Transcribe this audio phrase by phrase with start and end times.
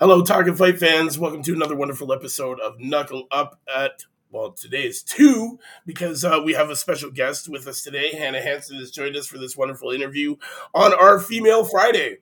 [0.00, 1.18] Hello, Target Fight fans.
[1.18, 4.04] Welcome to another wonderful episode of Knuckle Up at.
[4.32, 8.16] Well, today is two because uh, we have a special guest with us today.
[8.16, 10.36] Hannah Hansen has joined us for this wonderful interview
[10.74, 12.16] on our Female Friday.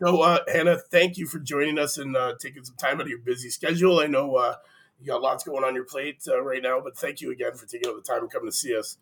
[0.00, 3.08] So, uh, Hannah, thank you for joining us and uh, taking some time out of
[3.08, 4.00] your busy schedule.
[4.00, 4.54] I know uh,
[5.00, 7.66] you got lots going on your plate uh, right now, but thank you again for
[7.66, 8.98] taking the time and coming to see us.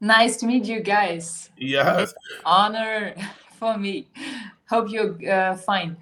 [0.00, 1.50] Nice to meet you guys.
[1.56, 2.14] Yes.
[2.44, 3.14] Honor
[3.58, 4.08] for me.
[4.68, 5.96] Hope you're uh, fine.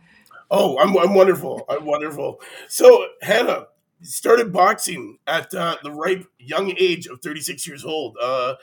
[0.51, 1.65] Oh, I'm, I'm wonderful.
[1.69, 2.41] I'm wonderful.
[2.69, 3.67] So, Hannah
[4.03, 8.17] started boxing at uh, the ripe young age of 36 years old.
[8.21, 8.55] Uh,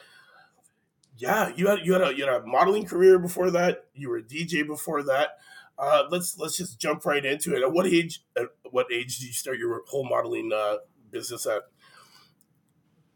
[1.17, 3.85] yeah, you had you had a you had a modeling career before that.
[3.93, 5.37] You were a DJ before that.
[5.77, 7.63] Uh, let's let's just jump right into it.
[7.63, 8.21] At what age?
[8.37, 10.77] At what age did you start your whole modeling uh,
[11.11, 11.63] business at?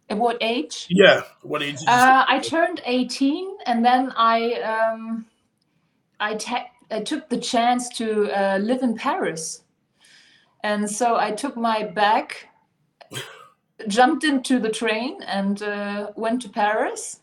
[0.09, 0.87] At what age?
[0.89, 1.79] Yeah, what age?
[1.79, 2.25] Did you Uh.
[2.27, 5.25] I turned 18 and then I um,
[6.19, 9.63] I, ta- I took the chance to uh, live in Paris.
[10.63, 12.33] And so I took my bag,
[13.87, 17.19] jumped into the train, and uh, went to Paris.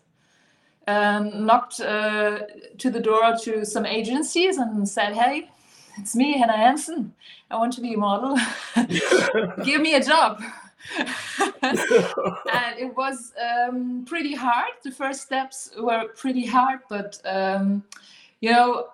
[0.87, 2.41] Um, knocked uh,
[2.77, 5.49] to the door to some agencies and said, Hey,
[5.97, 7.15] it's me, Hannah Hansen.
[7.51, 8.39] I want to be a model.
[9.65, 10.43] Give me a job.
[11.63, 11.79] and
[12.79, 14.73] it was um, pretty hard.
[14.83, 17.85] The first steps were pretty hard, but um,
[18.41, 18.89] you know,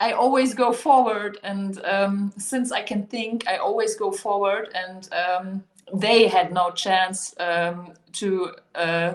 [0.00, 4.68] I always go forward, and um, since I can think, I always go forward.
[4.74, 9.14] And um, they had no chance um, to uh,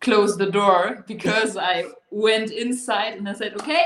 [0.00, 3.84] close the door because I went inside and I said, "Okay,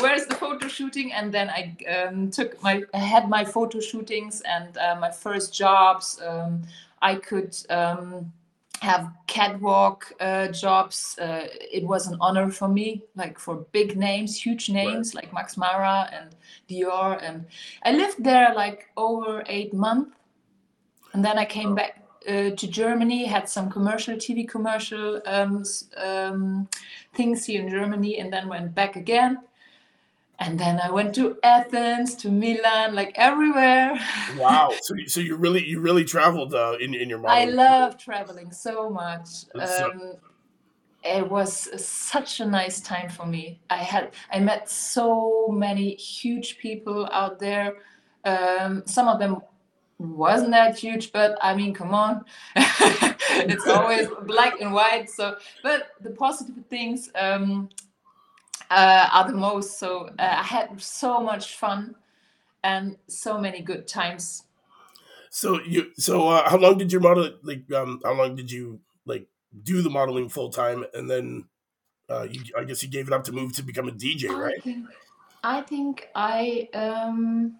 [0.00, 4.42] where's the photo shooting?" And then I um, took my, I had my photo shootings
[4.42, 6.20] and uh, my first jobs.
[6.26, 6.62] Um,
[7.02, 8.32] I could um,
[8.80, 11.18] have catwalk uh, jobs.
[11.18, 15.56] Uh, it was an honor for me, like for big names, huge names like Max
[15.56, 16.34] Mara and
[16.68, 17.22] Dior.
[17.22, 17.46] And
[17.82, 20.16] I lived there like over eight months.
[21.12, 25.64] And then I came back uh, to Germany, had some commercial TV commercial um,
[25.96, 26.68] um,
[27.14, 29.38] things here in Germany, and then went back again.
[30.38, 33.98] And then I went to Athens, to Milan, like everywhere.
[34.38, 34.70] wow.
[34.82, 37.50] So you- so you really you really traveled uh, in in your mind.
[37.50, 39.28] I love traveling so much.
[39.54, 40.14] Um,
[41.04, 43.60] it was such a nice time for me.
[43.70, 47.74] I had I met so many huge people out there.
[48.24, 49.42] Um, some of them
[49.98, 52.24] wasn't that huge, but I mean, come on,
[52.56, 55.08] it's always black and white.
[55.10, 57.68] So, but the positive things um,
[58.70, 59.78] uh, are the most.
[59.78, 61.94] So uh, I had so much fun
[62.62, 64.44] and so many good times.
[65.30, 68.80] So you so uh, how long did your model like um how long did you
[69.04, 69.26] like
[69.64, 71.48] do the modeling full time and then
[72.08, 74.38] uh you, I guess you gave it up to move to become a DJ, I
[74.38, 74.62] right?
[74.62, 74.86] think
[75.42, 77.56] I think I um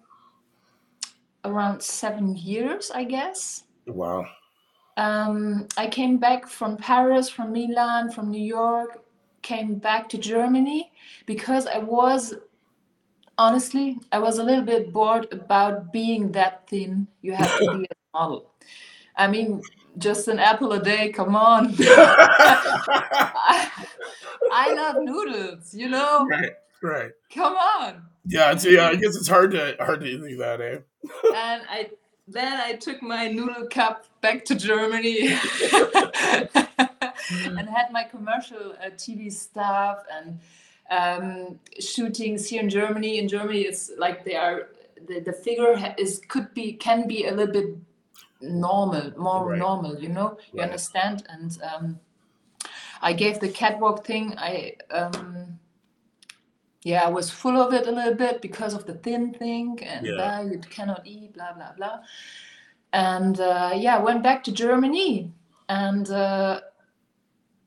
[1.45, 3.63] around seven years, I guess.
[3.87, 4.25] Wow.
[4.97, 9.03] Um, I came back from Paris, from Milan, from New York,
[9.41, 10.91] came back to Germany
[11.25, 12.33] because I was
[13.37, 17.07] honestly I was a little bit bored about being that thin.
[17.21, 18.51] You have to be a model.
[19.17, 19.61] I mean,
[19.97, 21.11] just an apple a day.
[21.11, 21.75] Come on.
[21.79, 23.71] I,
[24.51, 25.73] I love noodles.
[25.73, 26.25] You know.
[26.29, 27.11] right, right.
[27.33, 28.03] Come on.
[28.25, 28.87] Yeah, it's, yeah.
[28.87, 30.79] I guess it's hard to hard to do that, eh?
[31.35, 31.89] And I
[32.27, 35.29] then I took my noodle cup back to Germany
[37.57, 40.39] and had my commercial uh, TV stuff and
[40.89, 43.19] um, shootings here in Germany.
[43.19, 44.69] In Germany, it's like they are
[45.07, 47.75] the, the figure is could be can be a little bit
[48.41, 49.59] normal, more Right.
[49.59, 49.99] normal.
[49.99, 50.63] You know, you Right.
[50.69, 51.23] understand?
[51.29, 51.99] And um,
[53.01, 54.33] I gave the catwalk thing.
[54.37, 55.59] I um,
[56.85, 60.05] yeah, I was full of it a little bit because of the thin thing and
[60.05, 60.37] Yeah.
[60.37, 61.97] uh, you cannot eat, blah blah blah.
[62.93, 65.33] And uh, yeah, I went back to Germany,
[65.67, 66.61] and uh,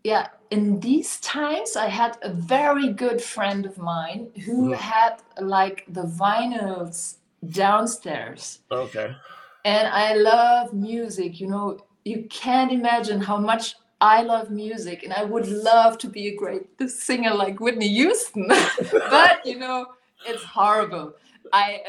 [0.04, 4.76] yeah, in these times, I had a very good friend of mine who Mhm.
[4.76, 5.14] had
[5.56, 7.16] like the vinyls
[7.62, 9.08] downstairs, Okay.
[9.64, 11.40] and I love music.
[11.40, 11.66] You know,
[12.04, 16.36] you can't imagine how much I love music, and I would love to be a
[16.36, 18.46] great singer like Whitney Houston.
[19.10, 19.86] but you know,
[20.26, 21.14] it's horrible.
[21.52, 21.80] I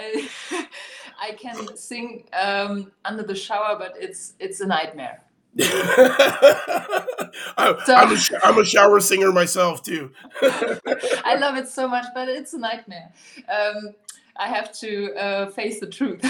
[0.52, 0.64] uh,
[1.22, 5.22] I can sing um, under the shower, but it's it's a nightmare.
[5.60, 10.12] I, So- I'm, a, I'm a shower singer myself too.
[10.42, 13.12] I love it so much, but it's a nightmare.
[13.52, 13.94] Um,
[14.38, 16.22] I have to uh, face the truth.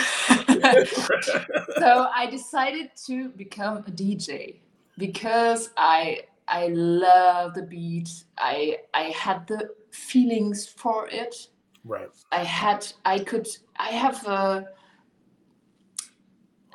[1.78, 4.56] so I decided to become a DJ.
[5.00, 8.10] Because I I love the beat.
[8.38, 11.36] I I had the feelings for it.
[11.84, 12.10] Right.
[12.32, 13.48] I had I could
[13.78, 14.66] I have a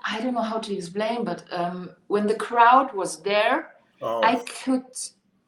[0.06, 3.72] I don't know how to explain, but um, when the crowd was there,
[4.02, 4.84] Oh, I could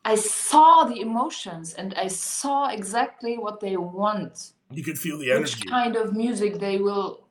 [0.04, 5.32] I saw the emotions and I saw exactly what they want, you could feel the
[5.32, 5.56] energy.
[5.60, 7.28] which kind of music they will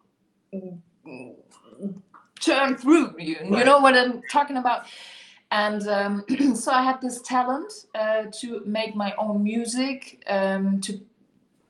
[2.41, 3.38] turn through you.
[3.44, 4.88] You know what I'm talking about?
[5.55, 6.25] And um,
[6.55, 10.99] so I had this talent uh, to make my own music, um, to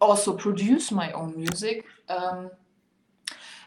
[0.02, 1.86] also produce my own music.
[2.10, 2.50] Um,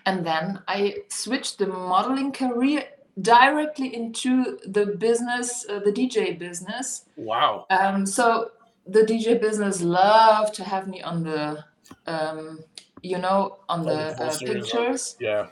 [0.06, 2.84] and then I switched the modeling career
[3.22, 7.04] directly into the business, uh, the DJ business.
[7.16, 7.66] Wow.
[7.70, 8.50] Um, so
[8.86, 11.64] the DJ business loved to have me on the,
[12.08, 12.64] um,
[13.02, 15.16] you know, on On the uh, pictures.
[15.20, 15.46] Yeah.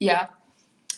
[0.00, 0.26] Yeah.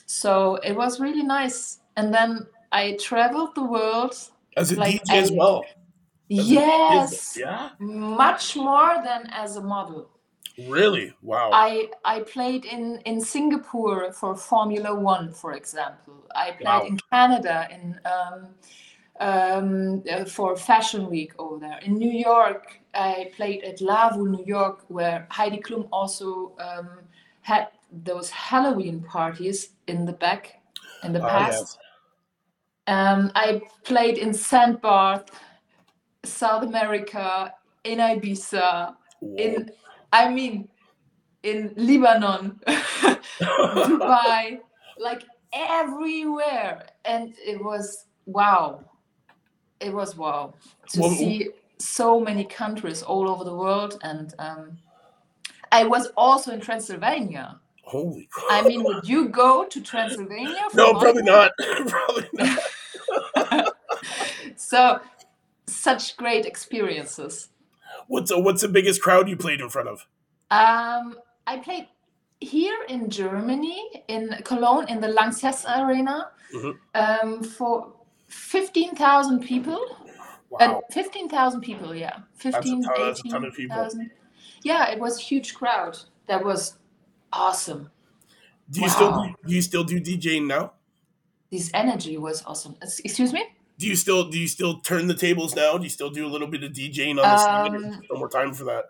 [0.07, 1.79] So it was really nice.
[1.97, 2.47] And then
[2.83, 4.15] I traveled the world.
[4.57, 5.65] As a Like, DJ as well.
[6.39, 7.71] As Yes, Yeah.
[7.79, 10.09] much more than as a model.
[10.59, 11.13] Really?
[11.23, 11.51] Wow.
[11.53, 16.15] I I played in in Singapore for Formula One, for example.
[16.45, 16.87] I played Wow.
[16.91, 17.83] in Canada in
[18.15, 18.39] um,
[19.29, 21.79] um, uh, for Fashion Week over there.
[21.87, 22.63] In New York,
[22.95, 26.29] I played at LAVO, New York, where Heidi Klum also
[26.69, 26.89] um,
[27.43, 27.69] had
[28.05, 30.43] those Halloween parties in the back
[31.05, 31.79] in the Ah, past.
[32.87, 35.25] Um, I played in Sandbar,
[36.25, 37.53] South America,
[37.85, 39.37] in Ibiza, Whoa.
[39.37, 39.71] in
[40.13, 40.69] I mean
[41.43, 44.59] in Lebanon, Dubai,
[44.99, 45.23] like
[45.53, 46.87] everywhere.
[47.05, 48.85] And it was wow.
[49.81, 50.55] It was wow
[50.91, 53.99] to Well, see so many countries all over the world.
[54.03, 54.79] And um,
[55.73, 57.61] I was also in Transylvania.
[57.83, 58.65] Holy crap.
[58.65, 60.65] I mean, would you go to Transylvania?
[60.71, 61.53] for no, probably not.
[61.87, 62.59] probably not.
[64.65, 65.01] So,
[65.67, 67.49] such great experiences.
[68.09, 70.07] What's a, what's the biggest crowd you played in front of?
[70.51, 71.17] Um,
[71.47, 71.89] I played
[72.41, 76.79] here in Germany, in Cologne, in the Lanxess Arena, Mhm.
[76.95, 77.93] um, for
[78.29, 79.81] 15,000 people.
[80.51, 80.59] Wow.
[80.61, 82.21] And 15,000 people, yeah.
[82.37, 83.77] 15, that's a ton of people.
[83.77, 84.11] 18,000.
[84.63, 85.99] Yeah, it was a huge crowd.
[86.27, 86.79] That was
[87.33, 87.91] awesome.
[88.71, 89.27] do you still wow.
[89.27, 90.73] do, do you still do DJing now?
[91.53, 92.77] This energy was awesome.
[92.81, 93.45] Excuse me?
[93.79, 95.77] Do you still do you still turn the tables now?
[95.77, 97.75] Do you still do a little bit of DJing on the side?
[97.75, 98.85] Um, No more time for that.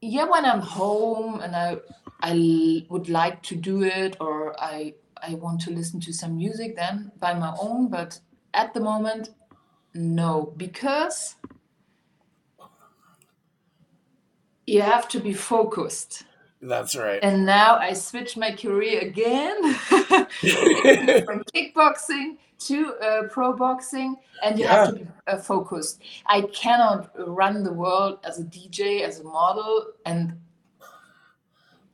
[0.00, 1.76] yeah when i'm home and i
[2.20, 4.94] i l- would like to do it or i
[5.28, 8.20] i want to listen to some music then by my own but
[8.54, 9.30] at the moment
[9.94, 11.34] no because
[14.66, 16.24] you have to be focused
[16.62, 17.18] That's right.
[17.22, 19.74] and now i switch my career again
[21.26, 26.02] from kickboxing to uh, pro boxing and you have to be uh, focused.
[26.26, 30.40] I cannot run the world as a dj as a model and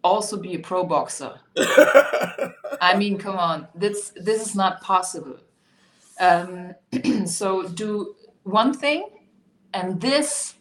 [0.03, 1.35] also be a pro boxer.
[1.57, 5.39] I mean come on this this is not possible.
[6.21, 6.75] Um,
[7.27, 8.15] so do
[8.45, 9.09] one thing
[9.75, 10.55] and this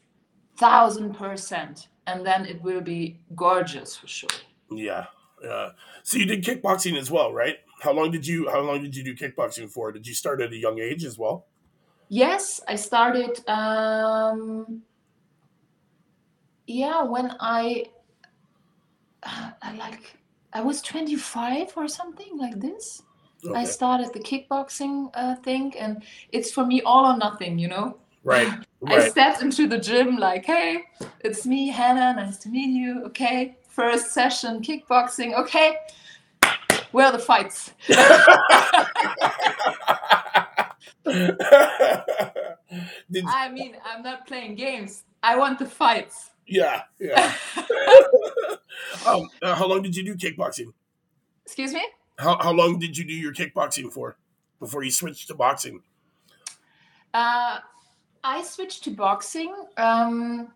[0.58, 4.30] thousand percent and then it will be gorgeous for sure.
[4.70, 5.06] Yeah,
[5.44, 5.70] yeah.
[6.04, 7.58] So you did kickboxing as well, right?
[7.84, 9.92] How long did you How long did you do kickboxing for?
[9.92, 11.48] Did you start at a young age as well?
[12.08, 13.42] Yes, I started.
[13.50, 14.84] Um,
[16.66, 17.86] yeah, when I,
[19.24, 20.18] I like,
[20.54, 23.02] I was 25 or something like this.
[23.54, 27.98] I started the kickboxing uh, thing, and it's for me all or nothing, you know.
[28.24, 28.54] Right,
[28.88, 30.84] I stepped into the gym like, hey,
[31.20, 32.14] it's me, Hannah.
[32.16, 33.04] Nice to meet you.
[33.08, 35.38] Okay, first session kickboxing.
[35.38, 35.76] Okay,
[36.94, 37.72] where are the fights?
[43.12, 45.04] did, I mean, I'm not playing games.
[45.22, 46.30] I want the fights.
[46.48, 47.34] yeah, yeah.
[49.08, 50.72] um, uh, how long did you do kickboxing?
[51.46, 51.84] Excuse me.
[52.20, 54.18] How How long did you do your kickboxing for
[54.60, 55.82] before you switched to boxing?
[57.14, 57.60] Uh,
[58.24, 59.54] I switched to boxing.
[59.78, 60.54] Um,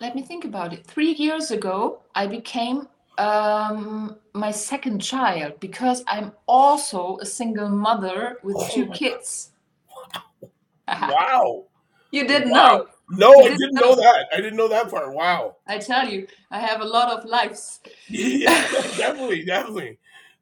[0.00, 0.84] let me think about it.
[0.84, 2.88] Three years ago, I became
[3.18, 9.52] um, my second child because I'm also a single mother with Oh two kids.
[11.08, 11.64] Wow.
[12.10, 12.78] you didn't Wow.
[12.78, 12.86] know.
[13.10, 14.26] No, You I didn't didn't know that.
[14.32, 15.12] I didn't know that part.
[15.12, 15.56] Wow.
[15.66, 17.80] I tell you, I have a lot of lives.
[18.08, 19.98] Yeah, definitely, definitely,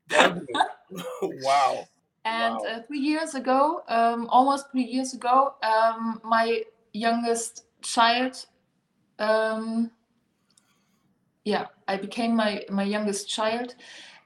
[0.09, 0.55] definitely.
[1.23, 1.89] wow.
[2.25, 2.65] And Wow.
[2.69, 6.63] uh, three years ago, um, almost three years ago, um, my
[6.93, 8.47] youngest child,
[9.19, 9.91] um,
[11.45, 13.75] yeah, I became my, my youngest child.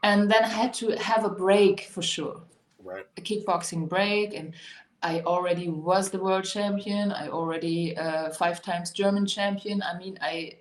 [0.03, 2.41] And then I had to have a break for sure.
[2.83, 3.05] right.
[3.17, 4.55] a kickboxing break, and
[5.03, 7.13] I already was the world champion.
[7.13, 9.83] I already uh, five times German champion.
[9.83, 10.53] I mean, I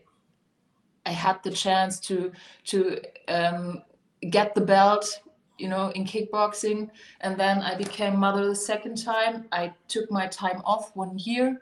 [1.05, 2.31] I had the chance to
[2.65, 3.83] to um,
[4.29, 5.21] get the belt,
[5.57, 6.89] you know, in kickboxing,
[7.21, 9.45] and then I became mother the second time.
[9.51, 11.61] I took my time off one year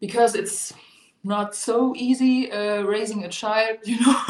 [0.00, 0.72] because it's
[1.22, 3.78] not so easy uh, raising a child.
[3.84, 4.22] You know,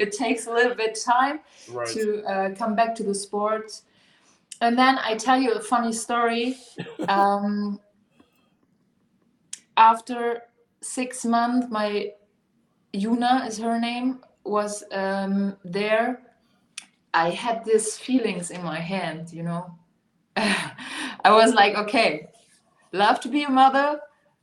[0.00, 1.88] it takes a little bit time Right.
[1.94, 3.72] to uh, come back to the sport.
[4.60, 6.56] And then I tell you a funny story.
[7.08, 7.80] um,
[9.76, 10.42] after
[10.82, 12.12] six months, my
[12.94, 16.22] Yuna is her name was um, there.
[17.14, 19.74] I had these feelings in my hand, you know.
[20.36, 22.28] I was like, okay,
[22.92, 24.00] love to be a mother,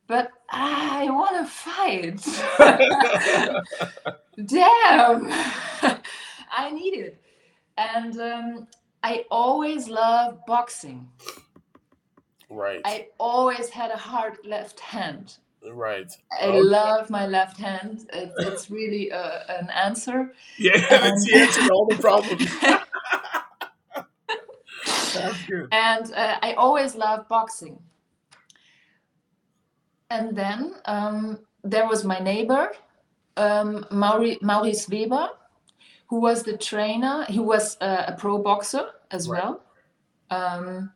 [0.07, 2.21] but I want to fight.
[4.45, 5.27] Damn,
[6.51, 7.21] I need it.
[7.77, 8.67] And um,
[9.03, 11.09] I always love boxing.
[12.49, 12.81] right.
[12.85, 15.37] I always had a hard left hand.
[15.71, 16.11] right.
[16.41, 16.61] I Okay.
[16.61, 18.07] love my left hand.
[18.13, 20.33] It, it's really uh an answer.
[20.59, 20.73] Yeah,
[21.07, 22.49] it's the answer to all the problems.
[25.13, 25.67] That's good.
[25.71, 27.79] and uh, I always love boxing.
[30.09, 32.71] And then um, there was my neighbor,
[33.37, 35.29] um, Mauri, Maurice Weber,
[36.07, 37.25] who was the trainer.
[37.27, 39.43] He was uh, a pro boxer as Right.
[39.43, 39.63] well,
[40.29, 40.91] um,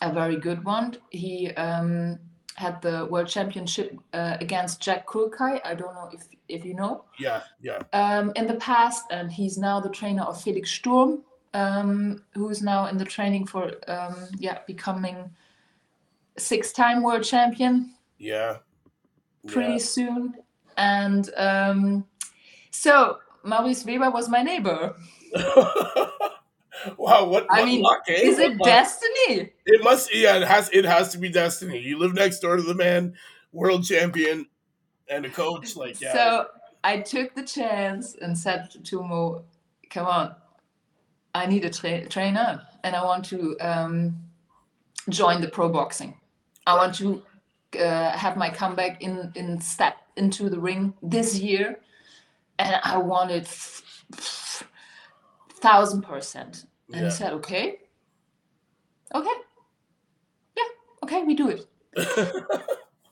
[0.00, 0.96] a very good one.
[1.10, 2.18] He um,
[2.56, 5.60] had the world championship uh, against Jack Culcay.
[5.64, 7.04] I don't know if, if you know.
[7.18, 7.82] Yeah, yeah.
[7.92, 11.22] um, in the past, and he's now the trainer of Felix Sturm,
[11.54, 15.30] um, who is now in the training for um, yeah becoming
[16.38, 18.58] six-time world champion Yeah.
[19.48, 20.34] pretty soon.
[20.76, 22.06] And um,
[22.70, 24.94] so Maurice Weber was my neighbor.
[26.96, 28.12] Wow, what, I what mean, luck, eh?
[28.14, 28.66] Is What it luck.
[28.66, 29.52] destiny?
[29.66, 31.78] It must yeah, it has it has to be destiny.
[31.78, 33.14] You live next door to the man,
[33.52, 34.46] world champion,
[35.08, 35.76] and a coach.
[35.76, 36.12] Like yeah.
[36.12, 36.46] So
[36.82, 39.44] I took the chance and said to Mo,
[39.90, 40.34] "Come on,
[41.34, 44.16] I need a tra- trainer, and I want to um,
[45.08, 46.18] join the pro boxing.
[46.66, 47.22] I want to
[47.78, 51.80] uh, have my comeback in in step into the ring this year,
[52.58, 54.68] and I want it f- f-
[55.54, 57.04] thousand percent." And Yeah.
[57.04, 57.78] he said, "Okay,
[59.14, 59.36] okay,
[60.56, 60.64] yeah,
[61.04, 61.66] okay, we do it."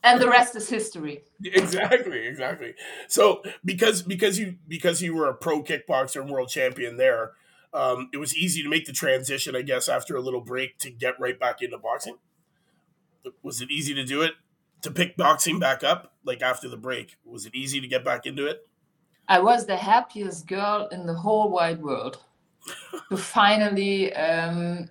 [0.03, 1.23] And the rest is history.
[1.43, 2.73] exactly, exactly.
[3.07, 7.33] So because because you because you were a pro kickboxer and world champion there,
[7.73, 10.89] um, it was easy to make the transition, I guess, after a little break to
[10.89, 12.17] get right back into boxing.
[13.43, 14.33] Was it easy to do it?
[14.81, 18.25] To pick boxing back up, like after the break, was it easy to get back
[18.25, 18.67] into it?
[19.27, 22.17] I was the happiest girl in the whole wide world
[23.09, 24.89] to finally um,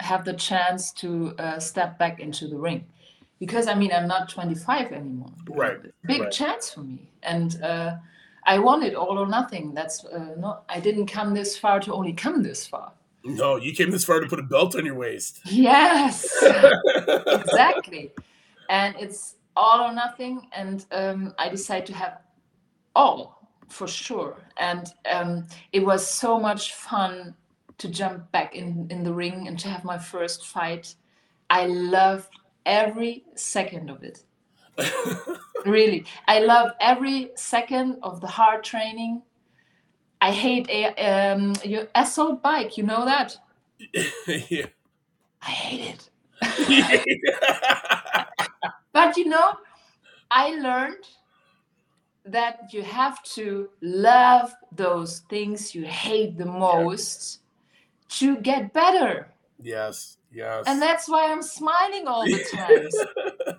[0.00, 2.84] have the chance to uh, step back into the ring.
[3.38, 5.32] Because I mean, I'm not 25 anymore.
[5.48, 6.30] Right, Big right.
[6.30, 7.96] chance for me, and uh,
[8.44, 9.72] I wanted all or nothing.
[9.72, 10.64] That's uh, not.
[10.68, 12.92] I didn't come this far to only come this far.
[13.24, 15.40] No, you came this far to put a belt on your waist.
[15.44, 16.26] Yes.
[17.26, 18.12] exactly.
[18.68, 22.20] And it's all or nothing and um, i decided to have
[22.94, 24.36] all for sure.
[24.56, 27.34] And um, it was so much fun
[27.78, 30.94] to jump back in, in the ring and to have my first fight.
[31.50, 32.28] I loved
[32.66, 34.24] every second of it.
[35.66, 36.04] Really.
[36.26, 39.22] I loved every second of the hard training
[40.20, 43.36] i hate a um, your assault bike you know that
[44.50, 44.66] yeah.
[45.42, 46.10] i hate it
[48.92, 49.54] But you know,
[50.30, 51.04] I learned
[52.24, 57.40] that you have to love those things you hate the most
[58.10, 59.28] to get better.
[59.62, 60.64] yes, yes.
[60.66, 63.56] And that's why I'm smiling all the time.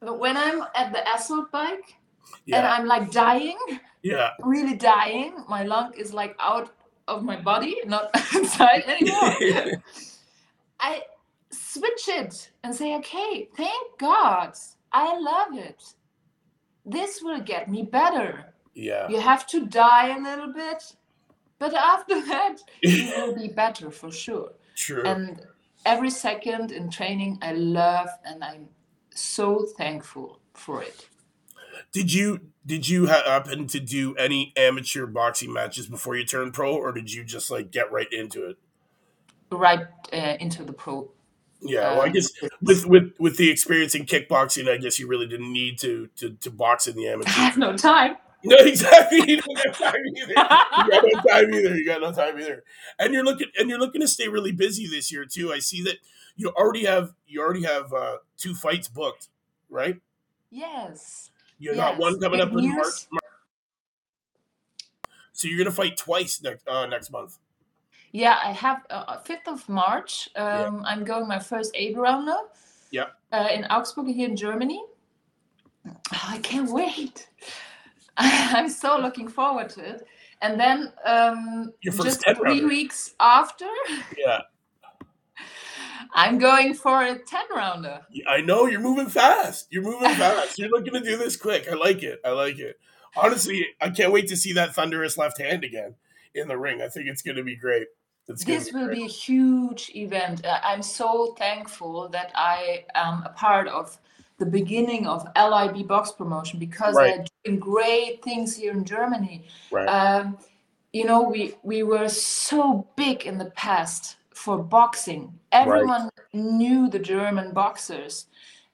[0.00, 1.96] but when I'm at the assault bike
[2.52, 3.58] and I'm like dying,
[4.02, 6.72] yeah, really dying, my lung is like out
[7.08, 9.82] of my body, not inside anymore.
[10.80, 11.02] I
[11.50, 14.54] switch it and say, okay, thank God.
[14.92, 15.82] I love it.
[16.84, 18.52] This will get me better.
[18.74, 19.08] yeah.
[19.08, 20.96] You have to die a little bit,
[21.58, 24.52] but after that, you will be better for sure.
[24.76, 25.02] True.
[25.04, 25.40] And
[25.86, 28.68] every second in training, I love and I'm
[29.14, 31.08] so thankful for it.
[31.94, 36.52] Did you did you ha- happen to do any amateur boxing matches before you turned
[36.52, 38.56] pro, or did you just like get right into it?
[39.50, 41.12] Right uh, into the pro.
[41.62, 45.06] Yeah, well, I um, guess with with with the experience in kickboxing, I guess you
[45.06, 47.30] really didn't need to to, to box in the I amateur.
[47.30, 48.16] have no time.
[48.42, 49.20] No, exactly.
[49.26, 50.28] You don't have time either.
[50.28, 51.76] You got no time either.
[51.76, 52.64] You got no time either.
[52.98, 55.52] And you're looking and you're looking to stay really busy this year too.
[55.52, 55.98] I see that
[56.36, 59.28] you already have you already have uh, two fights booked,
[59.70, 60.00] right?
[60.50, 61.30] Yes.
[61.58, 62.64] You got one coming up in March.
[62.76, 63.08] news.
[63.10, 63.20] Mar-
[65.32, 67.38] So you're gonna fight twice next uh, next month.
[68.12, 70.28] Yeah, I have uh, 5th of March.
[70.36, 70.66] Yeah.
[70.66, 72.36] Um, I'm going my first eight rounder.
[72.92, 73.06] Yeah.
[73.32, 74.80] Uh, in Augsburg here in Germany.
[75.86, 75.94] Oh,
[76.28, 77.28] I can't wait.
[78.16, 80.06] I'm so looking forward to it.
[80.42, 82.68] And then um, just three rounder.
[82.68, 83.66] weeks after,
[84.16, 84.42] Yeah,
[86.14, 88.00] I'm going for a 10 rounder.
[88.28, 89.66] I know you're moving fast.
[89.70, 90.58] You're moving fast.
[90.58, 91.68] You're looking to do this quick.
[91.70, 92.20] I like it.
[92.24, 92.78] I like it.
[93.16, 95.94] Honestly, I can't wait to see that thunderous left hand again
[96.34, 96.82] in the ring.
[96.82, 97.86] I think it's going to be great.
[98.28, 98.96] It's This to will great.
[98.98, 100.44] be a huge event.
[100.46, 103.98] Uh, I'm so thankful that I am a part of
[104.38, 107.16] the beginning of LIB box promotion because Right.
[107.18, 109.46] they're doing great things here in Germany.
[109.70, 109.86] right.
[109.86, 110.38] Um,
[110.92, 115.32] you know, we we were so big in the past for boxing.
[115.52, 118.26] Everyone knew the German boxers,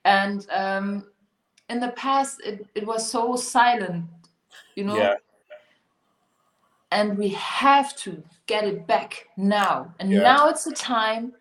[0.04, 1.06] and um,
[1.68, 4.04] in the past it, it was so silent.
[4.74, 5.14] You know, yeah,
[6.90, 10.22] and we have to get it back now and Yeah.
[10.22, 11.32] now it's the time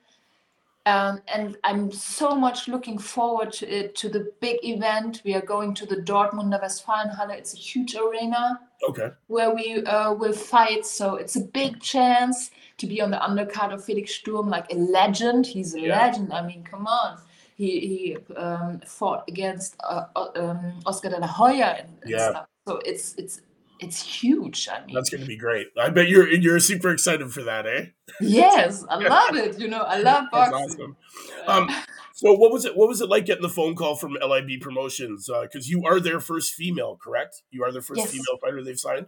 [0.86, 5.42] um, and i'm so much looking forward to it to the big event we are
[5.42, 9.10] going to the dortmunder westfalenhalle it's a huge arena okay.
[9.28, 13.74] where we uh, will fight so it's a big chance to be on the undercard
[13.74, 16.00] of felix sturm like a legend he's a Yeah.
[16.06, 17.18] legend i mean come on
[17.56, 22.30] he, he um, fought against uh, uh, um, oscar de la hoya and, and Yeah.
[22.30, 23.42] stuff so it's it's
[23.80, 25.68] it's huge i mean That's going to be great.
[25.78, 27.86] I bet you're you're super excited for that, eh?
[28.22, 29.60] Yes, I love it.
[29.60, 30.54] You know, I love boxing.
[30.54, 31.70] That's awesome.
[31.70, 32.76] Um, so what was it?
[32.76, 35.30] What was it like getting the phone call from LIB Promotions?
[35.44, 37.42] Because you are their first female, correct?
[37.52, 38.12] You are their first Yes.
[38.12, 39.08] female fighter they've signed.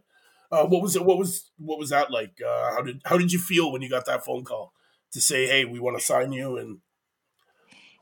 [0.52, 1.06] Uh, what was it?
[1.06, 2.42] What was what was that like?
[2.46, 4.74] Uh, how did how did you feel when you got that phone call
[5.12, 6.58] to say, "Hey, we want to sign you"?
[6.58, 6.80] And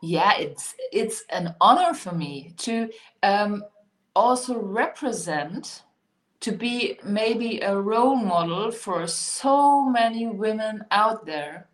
[0.01, 2.89] yeah, it's it's an honor for me to
[3.23, 3.65] um,
[4.15, 5.83] also represent,
[6.41, 11.69] to be maybe a role model for so many women out there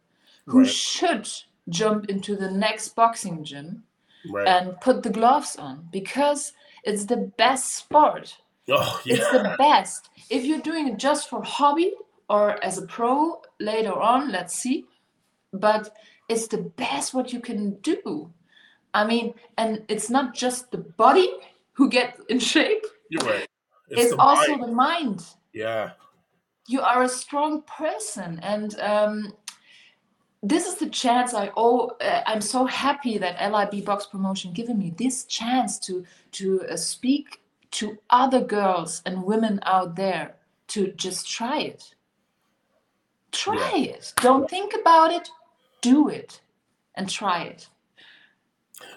[0.47, 0.65] who Right.
[0.65, 1.30] should
[1.69, 3.84] jump into the next boxing gym
[4.26, 8.38] right, and put the gloves on because it's the best sport.
[8.69, 10.10] Oh It's the best.
[10.30, 11.93] If you're doing it just for hobby
[12.30, 14.86] or as a pro later on, let's see.
[15.54, 15.95] But
[16.30, 18.32] it's the best what you can do.
[18.93, 21.30] I mean, and it's not just the body
[21.73, 23.47] who gets in shape, you're right.
[23.89, 24.63] it's, the also mind.
[24.63, 25.25] the mind.
[25.54, 25.91] yeah,
[26.67, 29.34] You are a strong person, and um,
[30.41, 31.91] this is the chance I owe.
[31.99, 36.78] Uh, I'm so happy that LIB Box Promotion given me this chance to to uh,
[36.78, 37.41] speak
[37.76, 40.36] to other girls and women out there
[40.68, 41.94] to just try it.
[43.32, 44.14] Try it.
[44.22, 45.30] Don't think about it.
[45.82, 46.40] Do it,
[46.96, 47.68] and try it.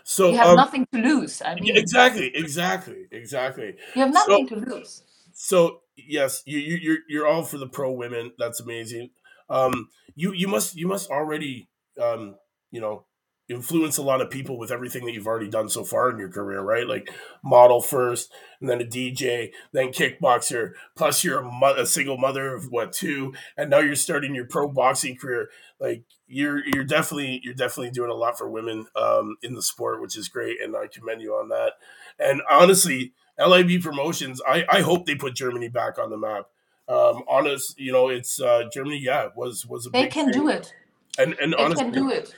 [0.05, 1.43] So You have um, nothing to lose.
[1.43, 3.77] I mean, exactly, exactly, exactly.
[3.95, 5.03] you have so- nothing to lose.
[5.33, 8.33] So yes, you you you're you're all for the pro women.
[8.39, 9.11] That's amazing.
[9.51, 11.69] Um, you you must you must already
[12.01, 12.37] um
[12.71, 13.05] you know
[13.49, 16.29] influence a lot of people with everything that you've already done so far in your
[16.29, 16.87] career, right?
[16.87, 17.11] Like
[17.43, 18.31] model first,
[18.61, 20.73] and then a DJ, then kickboxer.
[20.97, 24.47] Plus, you're a, mo- a single mother of what two, and now you're starting your
[24.47, 25.49] pro boxing career.
[25.81, 30.01] Like you're you're definitely you're definitely doing a lot for women um, in the sport,
[30.01, 31.73] which is great, and I commend you on that.
[32.19, 36.47] And honestly, LIB Promotions, I, I hope they put Germany back on the map.
[36.89, 38.99] Um, honest, you know, it's uh, Germany.
[38.99, 40.43] Yeah, was was a They can thing.
[40.43, 40.75] do it.
[41.19, 42.35] and and They honestly, can do it.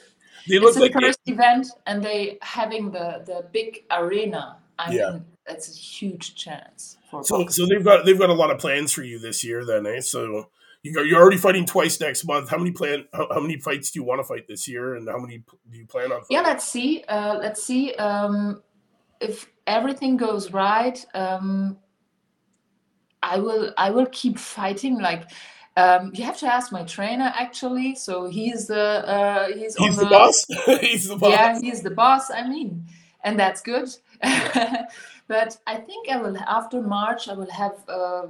[0.48, 4.92] They it's look the like first event and they having the the big arena i
[4.92, 5.10] Yeah.
[5.12, 7.66] mean that's a huge chance for so boxing.
[7.66, 9.64] so they've got they've got a lot of plans for you this year.
[9.64, 9.98] Then, eh?
[10.00, 10.48] So
[10.82, 12.50] you you're already fighting twice next month.
[12.50, 13.06] How many plan?
[13.12, 15.38] How, how many fights do you want to fight this year, and how many
[15.70, 16.20] do you plan on?
[16.20, 16.26] Fighting?
[16.30, 18.62] yeah let's see uh, let's see um,
[19.20, 21.76] if everything goes right um,
[23.22, 25.24] i will i will keep fighting like
[25.80, 30.04] um, you have to ask my trainer actually so he's the uh, he's, He's on
[30.04, 30.46] the boss.
[30.80, 31.30] He's the boss.
[31.30, 32.86] yeah he's the boss i mean
[33.24, 33.88] and that's good
[34.22, 38.26] but i think i will after march i will have uh,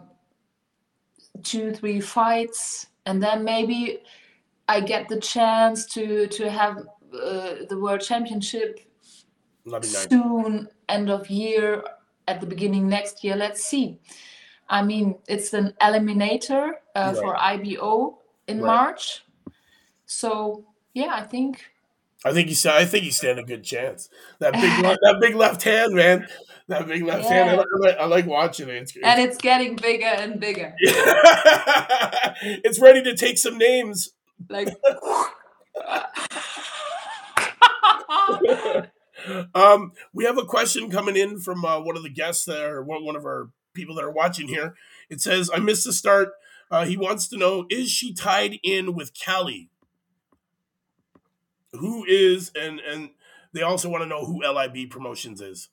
[1.42, 3.98] two three fights and then maybe
[4.68, 6.76] i get the chance to to have
[7.14, 8.80] uh, the world championship
[9.64, 10.08] nice.
[10.08, 11.82] soon end of year
[12.28, 13.98] at the beginning next year let's see
[14.70, 18.66] i mean it's an eliminator uh, for ibo in Right.
[18.66, 19.24] march
[20.06, 21.70] so yeah i think
[22.22, 24.10] I think you I think you stand a good chance.
[24.40, 26.28] That big that big left hand, man.
[26.68, 27.48] That big left hand.
[27.48, 28.74] I, like, I like watching it.
[28.74, 30.74] It's, and it's getting bigger and bigger.
[30.80, 34.10] it's ready to take some names.
[34.50, 34.68] Like
[39.54, 43.04] um, we have a question coming in from uh, one of the guests there, one,
[43.04, 44.74] one of our people that are watching here.
[45.08, 46.30] It says, "I missed the start."
[46.70, 49.70] Uh, he wants to know: Is she tied in with Callie?
[51.72, 53.10] Who is and and
[53.52, 55.68] they also want to know who LIB Promotions is.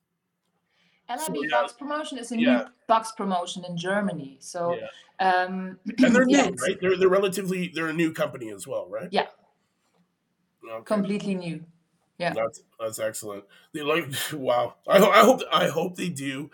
[1.09, 1.49] LIB So, yeah.
[1.61, 2.63] Box Promotion is a Yeah.
[2.63, 4.37] new box promotion in Germany.
[4.39, 4.87] So Yeah.
[5.19, 6.77] um And they're new, right?
[6.79, 9.11] They're they're relatively they're a new company as well, right?
[9.11, 9.27] Yeah.
[10.69, 10.85] Okay.
[10.85, 11.65] completely new.
[12.17, 12.33] yeah.
[12.33, 13.45] That's that's excellent.
[13.73, 14.75] They like wow.
[14.87, 16.51] I, I hope I hope they do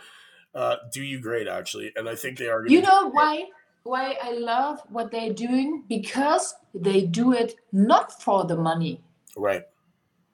[0.56, 2.66] uh, do you great actually, and I think they are.
[2.68, 3.46] You know why
[3.84, 5.84] why I love what they're doing?
[5.88, 9.02] Because they do it not for the money.
[9.36, 9.64] Right.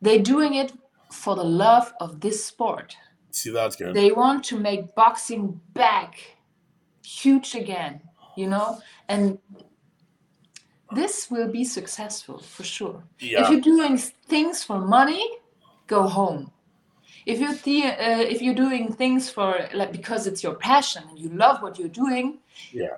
[0.01, 0.73] They're doing it
[1.11, 2.95] for the love of this sport.
[3.31, 3.93] See, that's good.
[3.93, 6.37] They want to make boxing back
[7.03, 8.01] huge again,
[8.37, 8.81] you know?
[9.07, 9.39] And
[10.93, 13.03] this will be successful for sure.
[13.19, 15.27] If you're doing things for money,
[15.87, 16.51] go home.
[17.25, 21.19] If you're the, uh, if you're doing things for like because it's your passion and
[21.19, 22.39] you love what you're doing,
[22.71, 22.97] Yeah.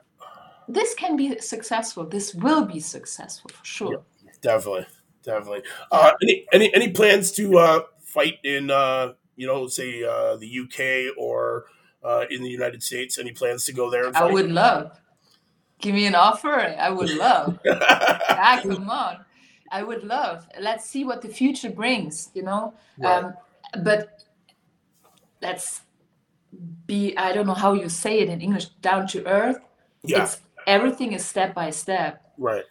[0.68, 2.06] this can be successful.
[2.06, 4.04] This will be successful for sure.
[4.42, 4.86] Definitely.
[5.24, 5.64] Definitely.
[5.92, 10.60] Uh, any any any plans to uh, fight in uh, you know say uh, the
[10.62, 11.66] UK or
[12.04, 13.20] uh, in the United States?
[13.20, 14.06] Any plans to go there?
[14.08, 15.00] And I would love.
[15.80, 16.60] Give me an offer.
[16.60, 17.60] I would love.
[17.66, 19.26] yeah, come on.
[19.72, 20.48] I would love.
[20.60, 22.74] Let's see what the future brings, you know.
[22.98, 23.24] Right.
[23.24, 23.34] Um,
[23.84, 24.24] but
[25.42, 25.82] let's
[26.86, 29.60] be, I don't know how you say it in English, down to earth.
[30.04, 30.24] yeah.
[30.24, 32.34] It's everything is step by step.
[32.38, 32.66] Right.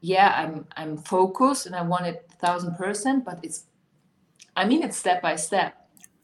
[0.00, 3.64] Yeah, I'm I'm focused and I want it thousand percent, but it's
[4.54, 5.74] I mean it's step by step.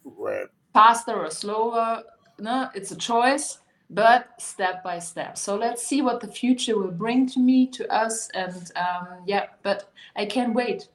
[0.05, 0.47] Right.
[0.73, 2.03] Faster or slower,
[2.39, 3.59] no, it's a choice,
[3.91, 5.39] but step by step.
[5.39, 9.47] So let's see what the future will bring to me, to us, and um, yeah,
[9.63, 10.89] but I can't wait.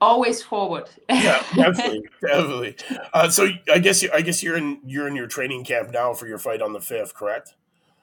[0.00, 0.90] Always forward.
[1.08, 1.42] Yeah.
[1.56, 2.02] Definitely.
[2.20, 2.76] definitely.
[3.12, 6.12] Uh, so I guess you, I guess you're in you're in your training camp now
[6.14, 7.54] for your fight on the fifth, correct?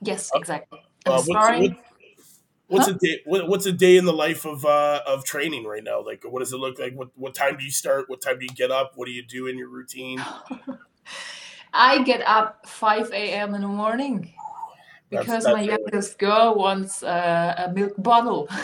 [0.01, 0.79] yes, exactly.
[1.05, 1.59] I'm Uh, what's, sorry.
[1.67, 1.77] what-
[2.67, 2.93] what's Huh?
[2.95, 3.19] a day?
[3.25, 6.01] What, what's a day in the life of uh, of training right now?
[6.03, 6.93] Like, what does it look like?
[6.95, 8.09] What what time do you start?
[8.09, 8.93] What time do you get up?
[8.95, 10.23] What do you do in your routine?
[11.73, 13.53] I get up 5 a.m.
[13.55, 14.33] in the morning
[15.09, 15.67] because that's my early.
[15.67, 18.47] youngest girl wants uh, a milk bottle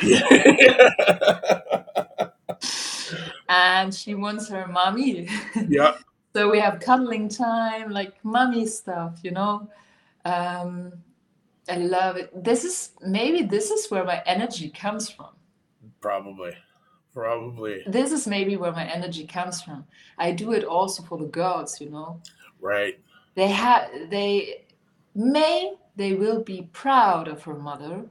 [3.50, 5.30] and she wants her mommy.
[5.68, 5.98] yeah.
[6.36, 9.68] so we have cuddling time, like mommy stuff, you know.
[10.26, 10.94] Um,
[11.70, 12.44] I love it.
[12.44, 15.30] This is maybe this is where my energy comes from.
[16.02, 16.54] Probably.
[17.14, 17.84] Probably.
[17.88, 19.86] This is maybe where my energy comes from.
[20.18, 22.22] I do it also for the girls, you know.
[22.62, 23.00] Right.
[23.36, 24.66] They have they
[25.16, 28.06] may they will be proud of her mother.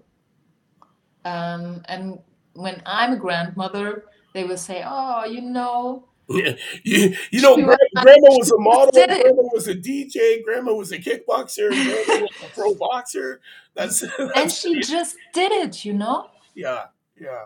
[1.24, 2.18] Um, and
[2.54, 6.56] when I'm a grandmother, they will say, "Oh, you know, Yeah.
[6.82, 10.72] You, you know, She gra- was- grandma was a model, grandma was a DJ, grandma
[10.74, 13.40] was a kickboxer, grandma was a pro boxer.
[13.74, 16.86] That's, and that's she just did it, you know." yeah,
[17.20, 17.44] yeah,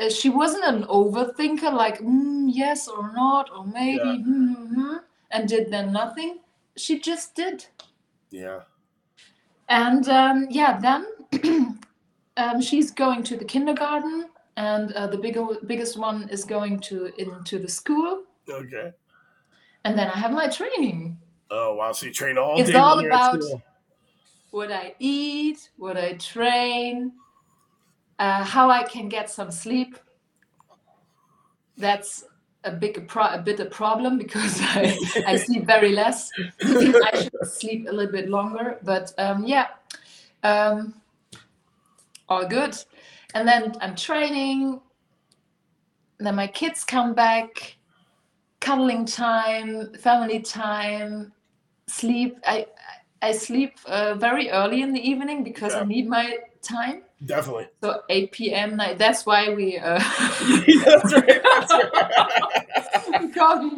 [0.00, 4.16] uh, she wasn't an overthinker like mm, yes or not or maybe Yeah.
[4.26, 4.96] hmm, hmm, hmm,
[5.30, 6.38] and did then nothing
[6.76, 7.66] she just did
[8.30, 8.60] yeah.
[9.68, 11.02] and um, yeah then
[12.36, 14.26] um, she's going to the kindergarten
[14.66, 18.12] and uh, the bigger, biggest one is going to into the school
[18.48, 18.86] Okay.
[19.84, 21.16] and then i have my training
[21.52, 21.90] Oh wow!
[21.90, 22.74] So you train all It's day.
[22.74, 23.62] It's all when you're at about-
[24.56, 27.12] what i eat what i train
[28.24, 29.92] uh, how i can get some sleep
[31.76, 32.24] that's
[32.64, 34.96] a big pro- a bit a problem because I,
[35.26, 36.28] I sleep very less.
[36.62, 39.68] I should sleep a little bit longer, but um, yeah,
[40.42, 40.92] um,
[42.28, 42.76] all good.
[43.34, 44.80] And then I'm training.
[46.18, 47.76] Then my kids come back,
[48.60, 51.32] cuddling time, family time,
[51.86, 52.38] sleep.
[52.46, 52.66] I
[53.22, 55.80] I sleep uh, very early in the evening because Yeah.
[55.80, 57.02] I need my time.
[57.24, 57.68] Definitely.
[57.82, 58.76] So 8 p.m.
[58.76, 58.98] night.
[58.98, 59.78] That's why we.
[59.78, 59.98] Uh,
[60.84, 61.42] that's right.
[61.42, 63.20] That's right.
[63.20, 63.72] because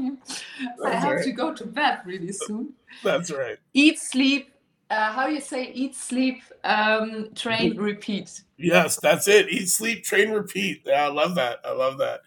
[0.86, 1.24] I have right.
[1.24, 2.74] to go to bed really soon.
[3.02, 3.58] That's right.
[3.74, 4.51] Eat, sleep.
[4.92, 5.72] Uh, how you say?
[5.72, 8.42] Eat, sleep, um, train, repeat.
[8.58, 9.48] Yes, that's it.
[9.48, 10.82] Eat, sleep, train, repeat.
[10.84, 11.60] Yeah, I love that.
[11.64, 12.20] I love that.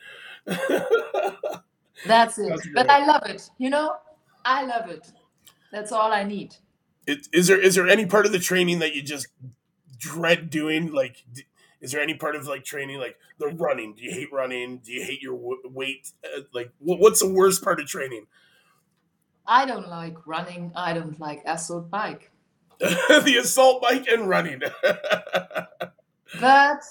[2.08, 2.50] That's it.
[2.50, 2.90] That's but.
[2.90, 3.50] I love it.
[3.60, 3.98] You know,
[4.44, 5.12] I love it.
[5.72, 6.56] That's all I need.
[7.06, 9.28] it, is there is there any part of the training that you just
[10.00, 10.92] dread doing?
[10.92, 11.46] Like, d-
[11.82, 13.94] is there any part of like training like the running?
[13.94, 14.80] Do you hate running?
[14.80, 16.12] Do you hate your w- weight?
[16.24, 18.26] Uh, like what, what's the worst part of training?
[19.46, 20.72] I don't like running.
[20.76, 22.32] I don't like assault bike.
[22.80, 24.62] the assault bike and running.
[26.40, 26.82] but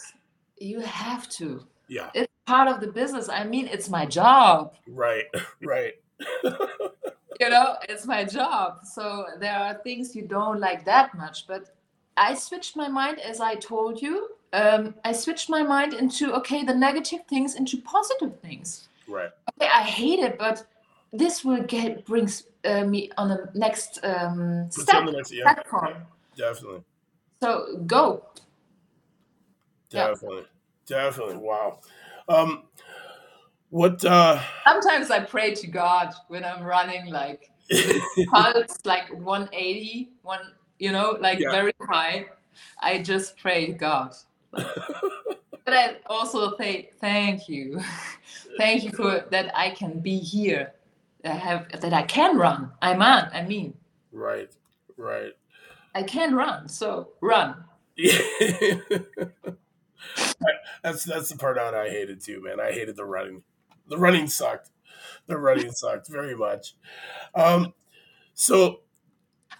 [0.59, 1.67] you have to.
[1.89, 2.11] Yeah.
[2.15, 3.29] It's part of the business.
[3.29, 4.75] I mean, it's my job.
[4.87, 5.25] Right,
[5.63, 5.95] right.
[6.43, 8.85] you know, it's my job.
[8.85, 11.47] So there are things you don't like that much.
[11.47, 11.75] But
[12.17, 14.31] I switched my mind, as I told you.
[14.53, 18.89] Um, I switched my mind into okay, the negative things into positive things.
[19.09, 19.31] Right.
[19.61, 20.65] Okay, I hate it, but
[21.15, 25.45] this will get brings uh, me on the next um, step next, yeah.
[25.45, 25.95] platform.
[26.37, 26.83] Definitely.
[27.43, 28.27] So go.
[29.91, 30.45] Definitely.
[30.89, 31.05] Yeah.
[31.05, 31.37] Definitely.
[31.37, 31.81] Wow.
[32.29, 32.65] Um,
[33.71, 34.05] what?
[34.05, 37.51] uh Sometimes I pray to God when I'm running, like
[38.31, 40.41] pulse like 180, one,
[40.79, 41.51] you know, like yeah.
[41.51, 42.27] very high.
[42.81, 44.15] I just pray to God.
[44.53, 44.65] but
[45.69, 47.81] I also say thank you,
[48.59, 50.75] thank you for that I can be here,
[51.25, 52.73] I have that I can run.
[52.83, 53.31] I'm on.
[53.33, 53.75] I mean.
[54.13, 54.53] Right.
[54.97, 55.33] Right.
[55.95, 57.65] I can run, so run.
[57.97, 58.19] Yeah.
[60.83, 62.59] that's that's the part out I hated too, man.
[62.61, 63.43] I hated the running.
[63.89, 64.71] The running sucked.
[65.27, 66.75] The running sucked very much.
[67.35, 67.75] Um,
[68.35, 68.81] so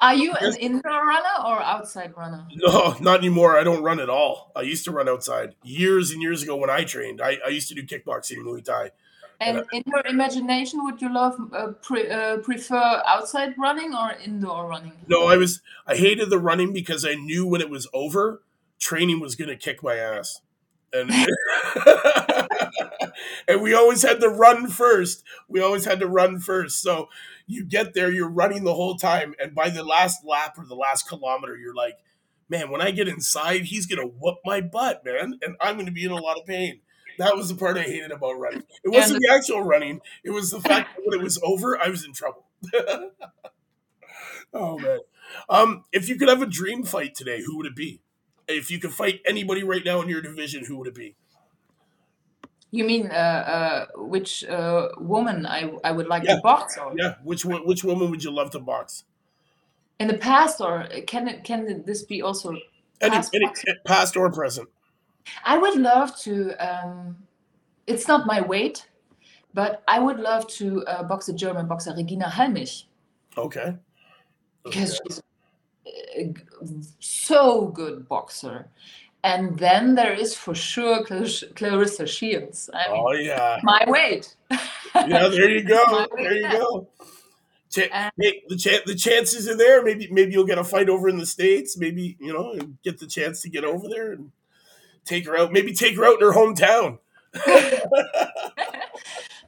[0.01, 2.47] are you an indoor runner or outside runner?
[2.55, 3.57] No, not anymore.
[3.57, 4.53] I don't run at all.
[4.57, 7.21] I used to run outside years and years ago when I trained.
[7.23, 8.91] I, I used to do kickboxing, Muay Thai.
[9.45, 14.67] And, in your imagination, would you love uh, pre, uh, prefer outside running or indoor
[14.69, 14.93] running?
[15.07, 18.43] No, I was I hated the running because I knew when it was over,
[18.79, 20.41] training was going to kick my ass,
[20.93, 21.11] and
[23.49, 25.25] and we always had to run first.
[25.49, 26.83] We always had to run first.
[26.83, 27.09] So
[27.47, 30.75] you get there, you're running the whole time, and by the last lap or the
[30.75, 31.99] last kilometer, you're like,
[32.49, 36.05] man, when I get inside, he's gonna whoop my butt, man, and I'm gonna be
[36.05, 36.81] in a lot of pain.
[37.19, 38.63] That was the part I hated about running.
[38.83, 41.89] It wasn't the actual running; it was the fact that when it was over, I
[41.89, 42.47] was in trouble.
[44.55, 44.99] oh man!
[45.49, 48.01] Um, if you could have a dream fight today, who would it be?
[48.47, 51.17] If you could fight anybody right now in your division, who would it be?
[52.71, 56.37] You mean uh, uh, which uh, woman I, I would like yeah.
[56.37, 56.77] to box?
[56.77, 56.93] Or?
[56.97, 59.05] Yeah, which which woman would you love to box?
[60.01, 62.57] In the past, or can it can this be also
[63.01, 63.49] any, any,
[63.87, 64.69] past or present?
[65.45, 66.53] I would love to.
[66.55, 67.17] Um,
[67.87, 68.89] it's not my weight,
[69.53, 72.85] but I would love to uh, box a German boxer, Regina Halmich.
[73.37, 73.61] Okay.
[73.61, 73.77] okay.
[74.65, 75.23] Because she's
[76.17, 76.33] a
[76.99, 78.71] so good boxer
[79.25, 82.69] and then there is for sure Claressa Shields.
[82.73, 84.37] I mean, oh yeah, my weight.
[84.95, 86.07] yeah, there you go.
[86.15, 86.89] there you go.
[87.71, 89.83] Ch- uh, the, ch- the chances are there.
[89.83, 91.79] Maybe maybe you'll get a fight over in the states.
[91.79, 94.31] Maybe you know and get the chance to get over there and
[95.05, 95.53] take her out.
[95.53, 96.99] Maybe take her out in her hometown.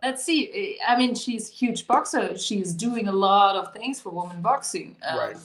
[0.02, 0.78] Let's see.
[0.86, 2.36] I mean, she's a huge boxer.
[2.38, 4.96] She's doing a lot of things for women boxing.
[5.06, 5.36] Um, right.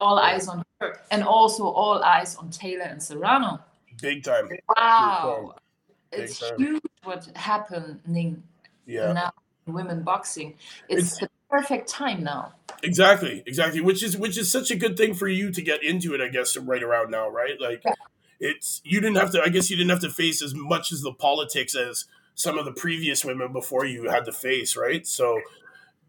[0.00, 3.60] All eyes on her, and also all eyes on Taylor and Serrano.
[4.00, 4.48] Big time.
[4.76, 5.54] Wow.
[6.10, 6.58] Big it's time.
[6.58, 8.42] huge what's happening
[8.86, 9.12] yeah.
[9.12, 9.32] now
[9.66, 10.54] in women boxing.
[10.88, 12.52] It's, it's the perfect time now.
[12.82, 13.80] Exactly, exactly.
[13.80, 16.28] Which is which is such a good thing for you to get into it, I
[16.28, 17.60] guess, right around now, right?
[17.60, 17.92] Like yeah.
[18.40, 21.02] It's you didn't have to I guess you didn't have to face as much as
[21.02, 25.06] the politics as some of the previous women before you had to face, right?
[25.06, 25.40] So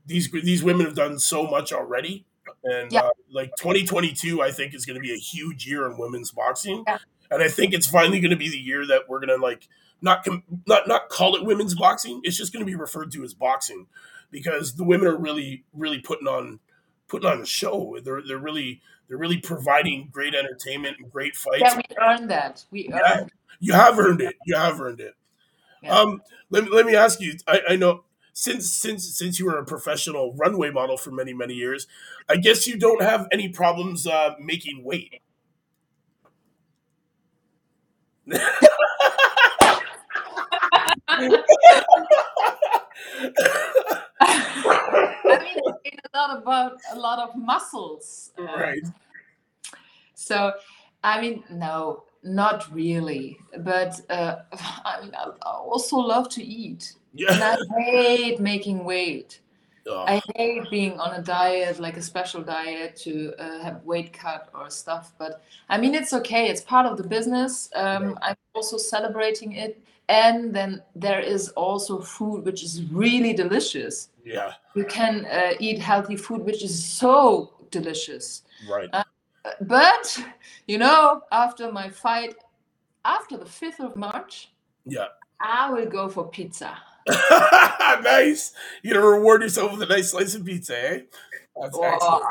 [0.05, 2.25] these these women have done so much already.
[2.63, 3.01] And yeah.
[3.01, 6.83] uh, like 2022, I think is going to be a huge year in women's boxing.
[6.87, 6.97] Yeah
[7.31, 9.67] and I think it's finally going to be the year that we're going to like
[10.01, 12.19] not com- not not call it women's boxing.
[12.23, 13.87] It's just going to be referred to as boxing
[14.29, 16.59] because the women are really really putting on
[17.07, 17.97] putting on a show.
[18.03, 18.81] They're they're really
[19.11, 21.59] they're really providing great entertainment and great fights.
[21.59, 22.63] Yeah, we earned that.
[22.71, 23.01] We earned.
[23.03, 23.25] Yeah,
[23.59, 24.37] you have earned it.
[24.45, 25.15] You have earned it.
[25.83, 25.99] Yeah.
[25.99, 27.33] Um, let me let me ask you.
[27.45, 31.55] I, I know since since since you were a professional runway model for many many
[31.55, 31.87] years,
[32.29, 35.21] I guess you don't have any problems uh, making weight.
[45.31, 48.31] I mean, it's a lot about a lot of muscles.
[48.37, 48.87] Uh, right.
[50.15, 50.53] So,
[51.03, 53.37] I mean, no, not really.
[53.59, 54.37] But uh,
[54.85, 56.93] I mean, I also love to eat.
[57.13, 57.33] Yeah.
[57.33, 59.41] And I hate making weight.
[59.87, 60.05] Oh.
[60.07, 64.49] I hate being on a diet, like a special diet to uh, have weight cut
[64.53, 65.13] or stuff.
[65.17, 66.49] But I mean, it's okay.
[66.49, 67.69] It's part of the business.
[67.73, 69.81] Um, I'm also celebrating it.
[70.07, 74.09] And then there is also food which is really delicious.
[74.23, 74.53] Yeah.
[74.75, 78.43] You can uh, eat healthy food which is so delicious.
[78.69, 78.89] Right.
[78.93, 79.03] Uh,
[79.61, 80.23] but,
[80.67, 82.35] you know, after my fight,
[83.05, 84.51] after the 5th of March,
[84.85, 85.07] Yeah.
[85.39, 86.77] I will go for pizza.
[88.03, 88.53] nice.
[88.83, 90.99] You're gonna reward yourself with a nice slice of pizza, eh?
[91.59, 92.21] That's Oh,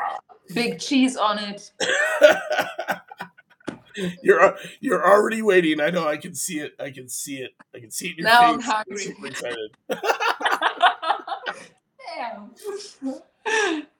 [0.53, 1.71] big cheese on it.
[4.23, 5.81] you're you're already waiting.
[5.81, 6.07] I know.
[6.07, 6.73] I can see it.
[6.79, 7.51] I can see it.
[7.75, 8.71] I can see it in your Now I'm face.
[8.71, 8.97] hungry.
[9.03, 9.71] Super excited.
[12.15, 13.83] Damn.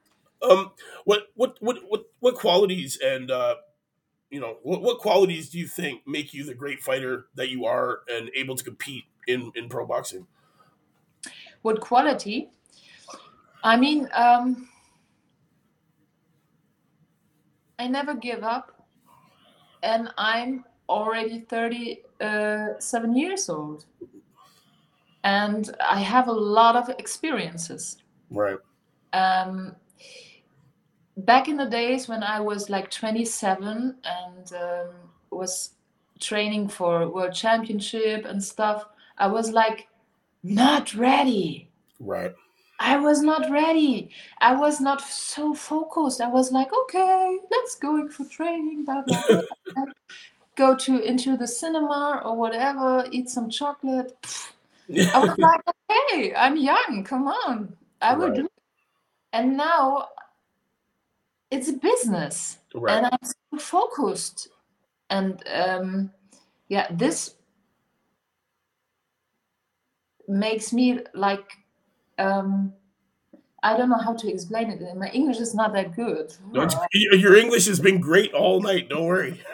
[0.43, 0.71] Um,
[1.06, 3.56] what what what what what qualities and uh,
[4.32, 7.65] you know what what qualities do you think make you the great fighter that you
[7.65, 10.26] are and able to compete in in pro boxing?
[11.62, 12.50] What quality?
[13.63, 14.67] I mean, um,
[17.78, 18.88] I never give up,
[19.84, 23.86] and I'm already 37 years old,
[25.24, 28.00] and I have a lot of experiences.
[28.32, 28.58] Right.
[29.13, 29.76] um,
[31.17, 34.89] back in the days when I was like 27 and um,
[35.30, 35.72] was
[36.20, 38.86] training for world championship and stuff,
[39.17, 39.88] I was like
[40.44, 41.70] not ready.
[42.00, 42.34] Right.
[42.80, 44.10] I was not ready.
[44.39, 46.20] I was not so focused.
[46.20, 49.22] I was like, okay, let's go in for training, blah blah.
[49.28, 49.86] blah.
[50.56, 54.17] go to into the cinema or whatever, eat some chocolate.
[55.13, 57.04] I was like, okay, I'm young.
[57.06, 58.35] Come on, I would Right.
[58.37, 58.45] do.
[58.45, 58.51] It.
[59.33, 60.07] And now
[61.51, 62.97] it's a business, right.
[62.97, 64.49] and I'm so focused.
[65.09, 66.11] And um,
[66.69, 67.35] yeah, this
[70.27, 71.57] makes me like
[72.17, 72.73] um,
[73.63, 74.81] I don't know how to explain it.
[74.97, 76.33] My English is not that good.
[76.51, 78.89] No, it's- y- your English has been great all night.
[78.89, 79.41] Don't worry.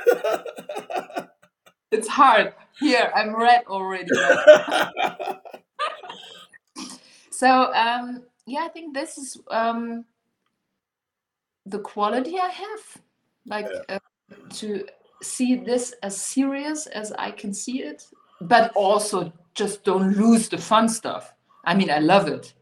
[1.89, 2.53] It's hard.
[2.81, 4.09] Here, I'm red already.
[7.29, 10.05] So um, yeah, I think this is um,
[11.65, 13.01] the quality I have,
[13.45, 13.99] like uh,
[14.55, 14.85] to
[15.21, 18.07] see this as serious as I can see it,
[18.39, 21.33] but also just don't lose the fun stuff.
[21.65, 22.53] I mean, I love it,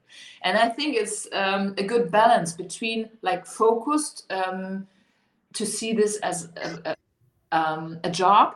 [0.42, 4.88] and I think it's um, a good balance between like focused um,
[5.54, 6.96] to see this as a,
[7.52, 8.56] a, um, a job,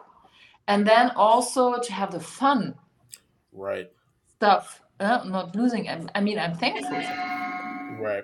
[0.68, 2.74] and then also to have the fun
[3.54, 3.92] right.
[4.36, 4.82] stuff.
[5.00, 5.88] Uh, not losing.
[5.88, 6.98] I, I mean, I'm thankful.
[8.00, 8.24] Right.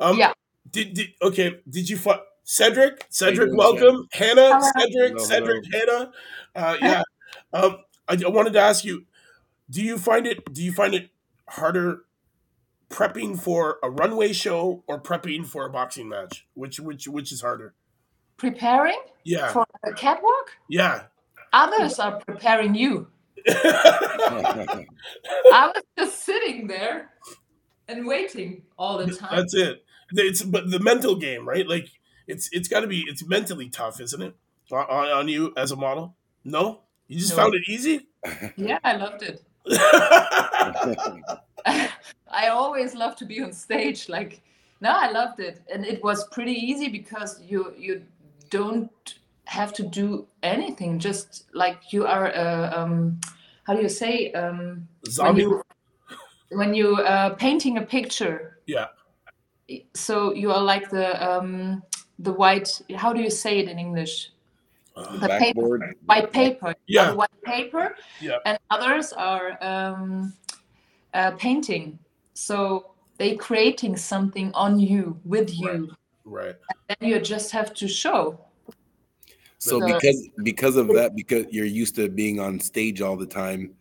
[0.00, 0.32] Um, Yeah.
[0.70, 1.60] Did, did okay?
[1.68, 3.06] Did you find Cedric?
[3.08, 4.06] Cedric, doing, welcome.
[4.12, 4.70] Hannah, Hello.
[4.78, 6.12] Cedric, Hello, Cedric, Hannah.
[6.54, 7.02] Uh, yeah.
[7.54, 9.06] um, I, I wanted to ask you:
[9.70, 10.52] Do you find it?
[10.52, 11.08] Do you find it
[11.48, 12.02] harder
[12.90, 16.46] prepping for a runway show or prepping for a boxing match?
[16.54, 17.74] Which which which is harder?
[18.36, 19.50] Preparing Yeah.
[19.50, 20.50] for a catwalk?
[20.68, 21.04] Yeah.
[21.54, 23.08] Others are preparing you.
[25.52, 27.10] I was just sitting there
[27.88, 29.36] and waiting all the time.
[29.36, 29.84] That's it.
[30.12, 31.66] It's but the mental game, right?
[31.68, 31.88] Like
[32.26, 34.34] it's it's got to be it's mentally tough, isn't it?
[34.72, 36.14] On, on you as a model?
[36.44, 37.36] No, you just No.
[37.42, 38.06] found it easy.
[38.56, 39.42] Yeah, I loved it.
[41.66, 44.08] I always love to be on stage.
[44.08, 44.42] Like,
[44.80, 48.02] no, I loved it, and it was pretty easy because you you
[48.50, 50.98] don't have to do anything.
[50.98, 53.18] Just like you are, uh, um,
[53.66, 54.86] how do you say, um,
[55.18, 55.62] when you
[56.50, 58.58] when you uh, painting a picture.
[58.66, 58.86] Yeah.
[59.94, 61.82] So you are like the um,
[62.18, 62.80] the white.
[62.94, 64.32] How do you say it in English?
[64.96, 66.74] Uh, The paper, white paper.
[66.86, 67.12] Yeah.
[67.14, 67.94] white paper.
[68.20, 68.38] Yeah.
[68.44, 70.34] And others are um,
[71.14, 71.98] uh, painting.
[72.34, 75.94] So they creating something on you with you.
[76.24, 76.56] right.
[76.88, 78.40] Then you just have to show.
[79.58, 83.26] So So- because because of that, because you're used to being on stage all the
[83.26, 83.74] time,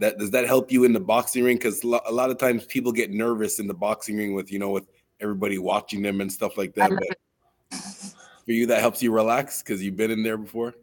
[0.00, 1.56] that does that help you in the boxing ring?
[1.56, 4.70] Because a lot of times people get nervous in the boxing ring with you know
[4.70, 4.86] with
[5.20, 6.90] everybody watching them and stuff like that.
[6.90, 7.16] But
[8.44, 10.74] for you, that helps you relax because you've been in there before,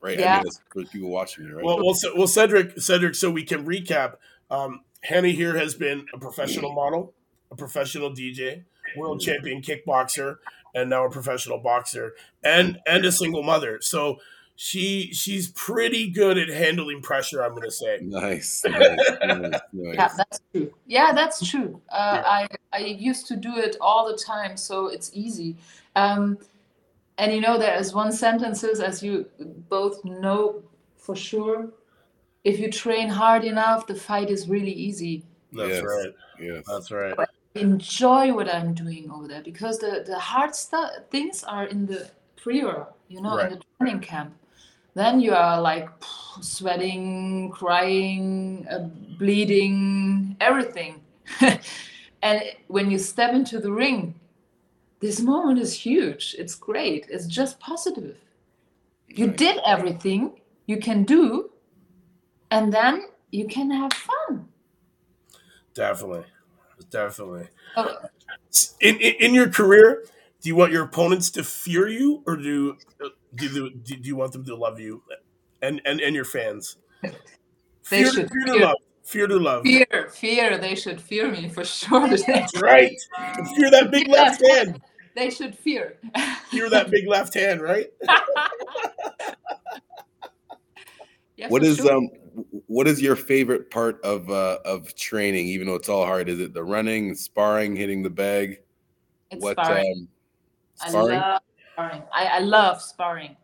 [0.00, 0.18] right?
[0.18, 0.42] I Yeah.
[0.42, 1.64] mean, for people watching you, right?
[1.64, 3.14] Well, well, Ce- well, Cedric, Cedric.
[3.14, 4.14] So we can recap.
[4.50, 7.12] Um, Hannah here has been a professional model,
[7.50, 8.64] a professional DJ,
[8.96, 10.36] world champion kickboxer,
[10.74, 13.78] and now a professional boxer, and and a single mother.
[13.80, 14.18] So
[14.56, 17.42] she she's pretty good at handling pressure.
[17.42, 17.98] I'm going to say.
[18.02, 19.94] nice, nice, nice, nice.
[19.94, 20.74] Yeah, that's true.
[20.86, 21.80] Yeah, that's true.
[21.90, 25.56] Uh, I I used to do it all the time, so it's easy.
[25.96, 26.38] Um,
[27.18, 29.26] and you know, there is one sentences, as you
[29.68, 30.62] both know
[30.96, 31.68] for sure.
[32.44, 35.24] If you train hard enough, the fight is really easy.
[35.52, 35.82] That's Yes.
[35.84, 36.14] right.
[36.40, 36.64] Yes.
[36.66, 37.14] That's right.
[37.54, 42.10] Enjoy what I'm doing over there because the, the hard stuff things are in the
[42.36, 43.52] pre-war, you know, Right.
[43.52, 44.34] in the training camp.
[44.94, 45.88] Then you are like
[46.40, 48.88] sweating, crying, uh,
[49.18, 51.00] bleeding, everything.
[52.22, 54.14] and when you step into the ring,
[55.00, 56.36] this moment is huge.
[56.38, 57.06] It's great.
[57.08, 58.16] It's just positive.
[59.08, 59.36] You Nice.
[59.36, 61.50] did everything you can do,
[62.50, 64.48] and then you can have fun.
[65.74, 66.24] Definitely,
[66.92, 67.48] definitely.
[67.76, 67.96] Oh,
[68.80, 70.04] In, in in your career,
[70.42, 72.76] do you want your opponents to fear you, or do
[73.34, 75.02] do you, do you want them to love you,
[75.60, 76.76] and and, and your fans?
[77.90, 78.76] They Fear, should fear to love.
[79.04, 79.62] Fear to love.
[79.64, 80.56] fear, fear.
[80.56, 82.06] They should fear me for sure.
[82.08, 82.96] That's right.
[83.56, 84.80] Fear that big left hand.
[85.16, 85.98] they should fear.
[86.50, 87.88] Fear that big left hand, right?
[91.36, 91.92] Yeah, What for is sure.
[91.92, 92.08] um
[92.72, 96.40] what is your favorite part of uh of training even though it's all hard is
[96.40, 98.60] it the running sparring hitting the bag
[99.30, 99.92] It's what sparring.
[99.92, 100.08] um
[100.74, 101.42] sparring I love
[101.72, 102.02] sparring.
[102.12, 103.36] I, I love sparring.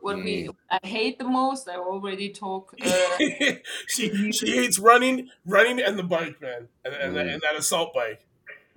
[0.00, 0.24] What Mm.
[0.24, 2.74] we I hate the most, I already talk.
[2.84, 3.18] Uh,
[3.88, 7.32] she she hates running, running, and the bike, man, and and, that, Mm.
[7.34, 8.20] and that assault bike.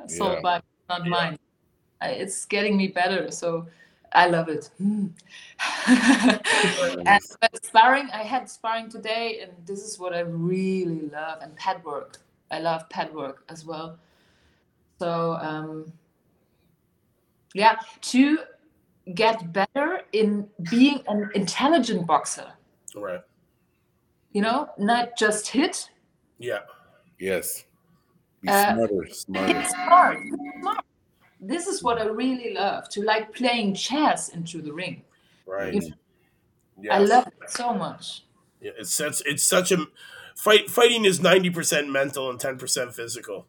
[0.03, 0.41] assault Yeah.
[0.41, 1.09] bike, not Yeah.
[1.09, 1.37] mine.
[2.01, 3.67] I, it's getting me better, so
[4.14, 4.70] I love it.
[4.82, 5.12] Mm.
[7.05, 11.39] and, but sparring, I had sparring today, and this is what I really love.
[11.41, 12.18] And pad work,
[12.51, 13.97] I love pad work as well.
[14.99, 15.91] So um,
[17.53, 18.39] yeah, to
[19.14, 22.51] get better in being an intelligent boxer.
[22.95, 23.22] Right.
[24.34, 25.89] You know, not just hit.
[26.38, 26.60] Yeah.
[27.18, 27.66] yes
[28.41, 30.18] be Uh, smarter smarter It's smart.
[30.22, 30.86] It's smart.
[31.39, 35.03] This is what I really love to like playing chess into the ring.
[35.45, 35.73] Right.
[35.73, 35.93] Mm.
[36.81, 36.95] Yeah.
[36.95, 38.23] I love it so much.
[38.61, 39.87] Yeah, it's such it's such a
[40.35, 40.69] fight.
[40.69, 43.47] Fighting is ninety percent mental and ten percent physical.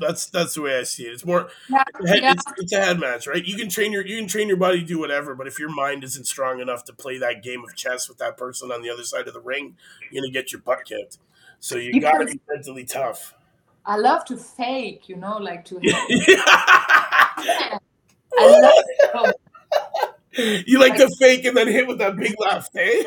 [0.00, 1.12] That's that's the way I see it.
[1.12, 2.32] It's more Yeah, it's a head, yeah.
[2.32, 3.44] it's, it's a head match, right?
[3.44, 5.70] You can train your you can train your body to do whatever, but if your
[5.70, 8.90] mind isn't strong enough to play that game of chess with that person on the
[8.90, 9.76] other side of the ring,
[10.10, 11.18] you're gonna get your butt kicked.
[11.60, 13.34] So you Because- gotta be mentally tough.
[13.88, 15.80] I love to fake, you know, like to.
[15.82, 17.78] you I
[18.38, 18.72] love
[20.36, 23.02] to like to fake and then hit with that big laugh, eh?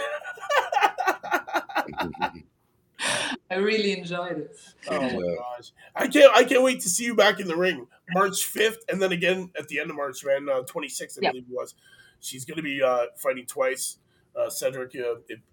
[3.51, 4.57] I really enjoyed it.
[4.89, 5.71] Oh my gosh!
[5.95, 6.35] I can't.
[6.35, 9.51] I can't wait to see you back in the ring, March fifth, and then again
[9.59, 10.49] at the end of March, man.
[10.49, 11.29] Uh, Twenty sixth, I Yeah.
[11.31, 11.75] believe it was.
[12.21, 13.97] She's going to be uh, fighting twice,
[14.35, 14.93] uh, Cedric,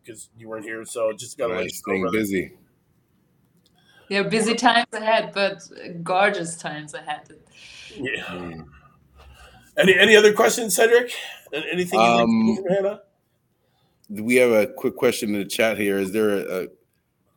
[0.03, 0.87] because you weren't here.
[0.87, 2.19] So just got to let right, you know, staying brother.
[2.19, 2.53] busy
[4.09, 5.63] Yeah, busy times ahead, but
[6.03, 7.29] gorgeous times ahead.
[7.95, 8.23] Yeah.
[8.25, 8.67] Mm.
[9.77, 11.13] Any any other questions, Cedric?
[11.53, 13.01] Anything you'd like Um, from Hannah?
[14.11, 16.69] we have a quick question in the chat here is there a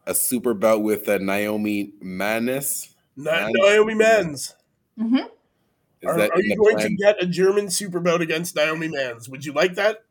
[0.08, 3.54] a super bout with uh, Naomi Manis Na- Mans?
[3.56, 4.56] Naomi Mans.
[4.98, 5.18] hmm
[6.06, 9.30] Are, are you going plan to get a German super bout against Naomi Mans?
[9.30, 10.04] Would you like that?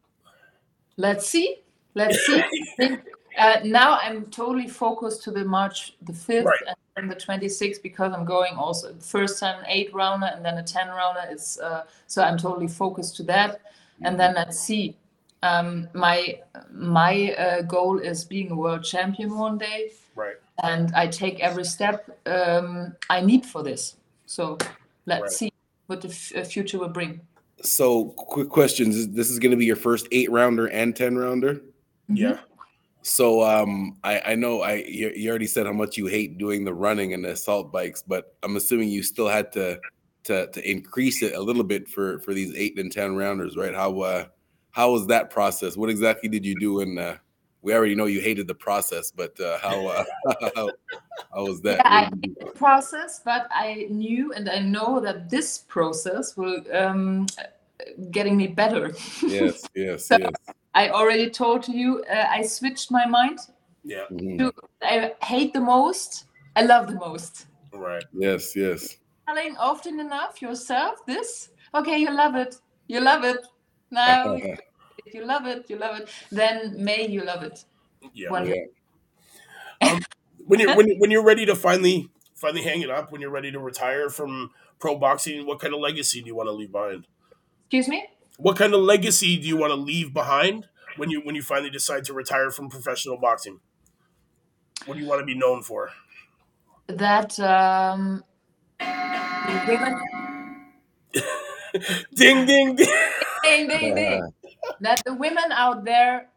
[0.97, 1.57] Let's see.
[1.95, 2.43] Let's see.
[3.43, 6.61] Think- uh, now I'm totally focused to the March the 5th Right.
[6.67, 10.63] and then the 26th because I'm going also first time eight rounder and then a
[10.63, 11.21] 10 rounder.
[11.31, 13.61] It's uh, so I'm totally focused to that.
[14.03, 14.97] And then let's see.
[15.43, 16.39] Um, my
[16.71, 20.37] my uh, goal is being a world champion one day, Right.
[20.63, 23.97] and I take every step um, I need for this.
[24.27, 24.59] So
[25.07, 25.31] let's Right.
[25.33, 25.53] see
[25.87, 27.21] what the f- uh, future will bring.
[27.63, 31.55] so quick questions this is going to be your first eight rounder and 10 rounder
[31.55, 32.17] Mm-hmm.
[32.17, 32.39] Yeah.
[33.03, 36.65] So um, I, I know I you, you already said how much you hate doing
[36.65, 39.81] the running and the assault bikes, but I'm assuming you still had to
[40.25, 43.75] to to increase it a little bit for for these eight and ten rounders, right?
[43.75, 44.25] How uh,
[44.71, 45.77] how was that process?
[45.77, 46.81] What exactly did you do?
[46.81, 47.17] And uh,
[47.63, 50.05] we already know you hated the process, but uh, how, uh,
[50.55, 50.71] how
[51.35, 51.79] how was that?
[51.79, 52.51] Yeah, I you do?
[52.55, 57.27] process, but I knew and I know that this process will um,
[58.11, 58.93] getting me better.
[59.27, 60.33] yes, yes, So- yes.
[60.75, 63.39] I already told you uh, I switched my mind.
[63.85, 64.05] Yeah.
[64.11, 64.53] Mhm.
[64.83, 66.25] I hate the most.
[66.57, 67.47] I love the most.
[67.73, 68.05] Right.
[68.13, 68.97] Yes, yes.
[69.27, 71.51] Telling often enough yourself this.
[71.75, 72.57] Okay, you love it.
[72.89, 73.39] You love it.
[73.91, 74.35] Now
[75.07, 75.69] if you love it.
[75.71, 76.09] You love it.
[76.31, 77.65] Then may you love it.
[78.13, 78.31] Yeah.
[78.31, 79.99] When- yeah.
[80.47, 83.51] when you're when, when you're ready to finally finally hang it up, when you're ready
[83.53, 87.07] to retire from pro boxing, what kind of legacy do you want to leave behind?
[87.67, 88.07] Excuse me.
[88.41, 90.67] What kind of legacy do you want to leave behind
[90.97, 93.61] when you when you finally decide to retire from professional boxing?
[94.87, 95.91] What do you want to be known for?
[96.87, 98.25] That um,
[98.79, 100.01] the women
[102.15, 102.89] ding ding ding.
[103.45, 104.33] ding, ding, ding.
[104.81, 106.29] that the women out there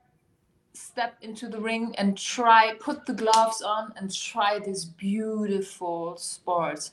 [0.73, 6.89] step into the ring and try put the gloves on and try this beautiful sport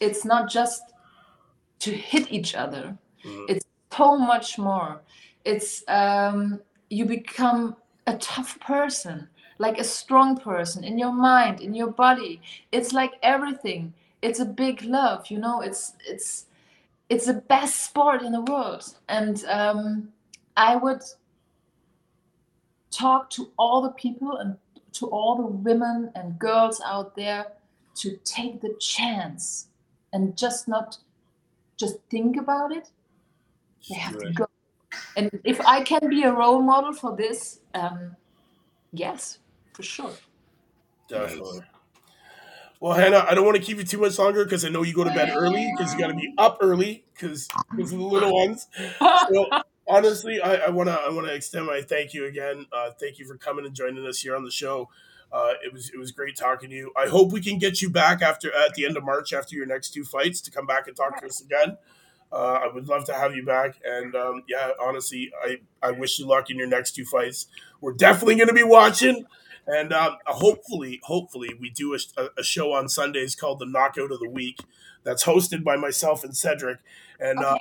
[0.00, 0.82] it's not just
[1.78, 3.46] to hit each other Mhm.
[3.48, 3.63] it's
[3.96, 5.00] so much more.
[5.44, 7.76] It's um, you become
[8.06, 9.28] a tough person
[9.58, 12.40] like a strong person in your mind in your body.
[12.72, 13.94] It's like everything.
[14.22, 15.60] It's a big love you know?
[15.60, 16.46] It's it's
[17.08, 18.84] it's the best sport in the world.
[19.08, 20.08] And um,
[20.56, 21.02] i would
[22.90, 24.56] talk to all the people and
[24.92, 27.44] to all the women and girls out there
[27.96, 29.66] to take the chance
[30.12, 30.98] and just not
[31.76, 32.90] just think about it.
[33.88, 34.46] They have to go.
[35.16, 38.16] And if I can be a role model for this, um,
[38.92, 39.38] yes,
[39.72, 40.12] for sure.
[41.08, 41.60] Definitely.
[42.80, 44.92] Well, Hannah, I don't want to keep you too much longer because I know you
[44.92, 48.32] go to bed early because you got to be up early because of the little
[48.32, 48.66] ones.
[48.98, 49.46] So,
[49.88, 52.66] honestly, I want to I want to extend my thank you again.
[52.72, 54.90] Uh, thank you for coming and joining us here on the show.
[55.32, 56.92] Uh, it was it was great talking to you.
[56.96, 59.66] I hope we can get you back after at the end of March after your
[59.66, 61.78] next two fights to come back and talk to us again.
[62.34, 63.76] Uh, I would love to have you back.
[63.84, 67.46] And um, yeah, honestly, I, I wish you luck in your next two fights.
[67.80, 69.24] We're definitely going to be watching.
[69.66, 74.18] And um, hopefully, hopefully, we do a, a, show on Sundays called the Knockout of
[74.18, 74.58] the Week
[75.04, 76.80] that's hosted by myself and Cedric.
[77.18, 77.58] And uh,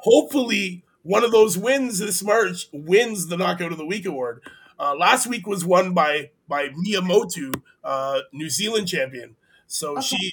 [0.00, 4.42] hopefully, one of those wins this March wins the Knockout of the Week award.
[4.78, 7.52] Uh, last week was won by by Mea Motu,
[7.82, 9.36] uh, New Zealand champion.
[9.66, 10.02] So okay.
[10.02, 10.32] she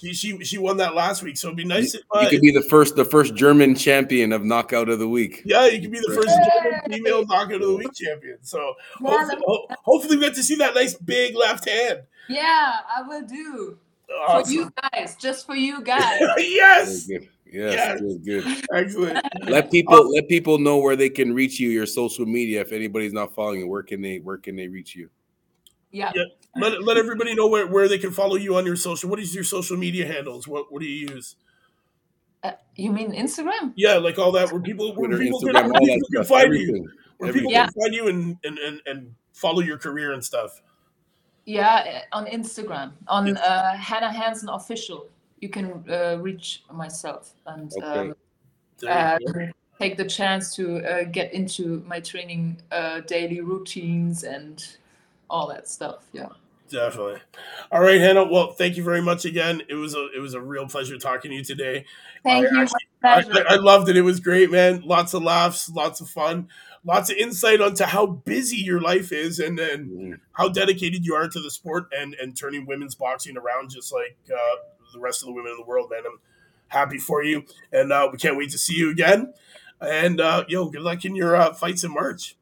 [0.00, 1.94] she, she she won that last week, so it'd be nice.
[1.94, 4.98] You, if, uh, you could be the first the first German champion of knockout of
[4.98, 5.42] the week.
[5.44, 8.38] Yeah, you could be the first German female knockout of the week champion.
[8.42, 12.00] So yeah, hopefully, ho- hopefully, we get to see that nice big left hand.
[12.28, 13.78] Yeah, I will do
[14.26, 14.44] awesome.
[14.44, 16.20] for you guys, just for you guys.
[16.38, 17.08] yes.
[17.52, 18.00] Yes, yes.
[18.00, 18.64] Good, good.
[18.72, 19.18] Excellent.
[19.48, 22.60] Let people let people know where they can reach you, your social media.
[22.60, 25.10] If anybody's not following you, where can they where can they reach you?
[25.90, 26.12] Yeah.
[26.14, 26.24] yeah.
[26.56, 29.08] Let, let everybody know where, where they can follow you on your social.
[29.08, 30.48] What is your social media handles?
[30.48, 31.36] What what do you use?
[32.42, 33.72] Uh, you mean Instagram?
[33.76, 36.44] Yeah, like all that where people where Twitter, people, Instagram, can, where people can find
[36.46, 36.76] everything.
[36.76, 36.90] you.
[37.18, 37.48] Where everything.
[37.48, 37.64] people yeah.
[37.66, 40.60] can find you and, and, and, and follow your career and stuff.
[41.44, 43.34] Yeah, on Instagram, on yeah.
[43.34, 45.08] uh, Hannah Hansen official,
[45.40, 47.86] you can uh, reach myself and okay.
[47.86, 48.14] um,
[48.88, 49.18] uh,
[49.78, 54.76] take the chance to uh, get into my training uh, daily routines and
[55.30, 56.04] all that stuff.
[56.12, 56.28] Yeah.
[56.70, 57.20] Definitely.
[57.72, 58.24] All right, Hannah.
[58.24, 59.62] Well, thank you very much again.
[59.68, 61.84] It was a it was a real pleasure talking to you today.
[62.22, 62.68] Thank I you.
[63.02, 63.96] Actually, I, I, loved it.
[63.96, 64.82] It was great, man.
[64.84, 66.48] Lots of laughs, lots of fun,
[66.84, 70.20] lots of insight onto how busy your life is and and mm.
[70.32, 74.16] how dedicated you are to the sport and and turning women's boxing around just like
[74.32, 74.56] uh,
[74.92, 76.02] the rest of the women in the world, man.
[76.06, 76.20] I'm
[76.68, 79.34] happy for you, and uh, we can't wait to see you again.
[79.80, 82.36] And uh, yo, good luck in your uh, fights in March.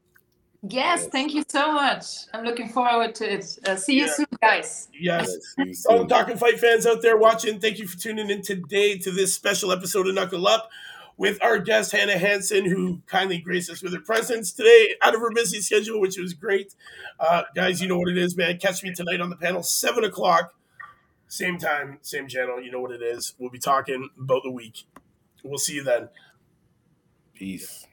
[0.71, 2.05] Yes, thank you so much.
[2.33, 3.59] I'm looking forward to it.
[3.67, 4.13] Uh, see you yeah.
[4.13, 4.89] soon, guys.
[4.93, 5.35] Yes.
[5.59, 8.99] yes All the Talking Fight fans out there watching, thank you for tuning in today
[8.99, 10.71] to this special episode of Knuckle Up
[11.17, 15.21] with our guest, Hannah Hansen, who kindly graced us with her presence today out of
[15.21, 16.75] her busy schedule, which was great.
[17.19, 18.57] Uh, guys, you know what it is, man.
[18.59, 20.55] Catch me tonight on the panel, 7 o'clock.
[21.27, 22.63] Same time, same channel.
[22.63, 23.35] You know what it is.
[23.39, 24.85] We'll be talking about the week.
[25.43, 26.09] We'll see you then.
[27.35, 27.88] Peace.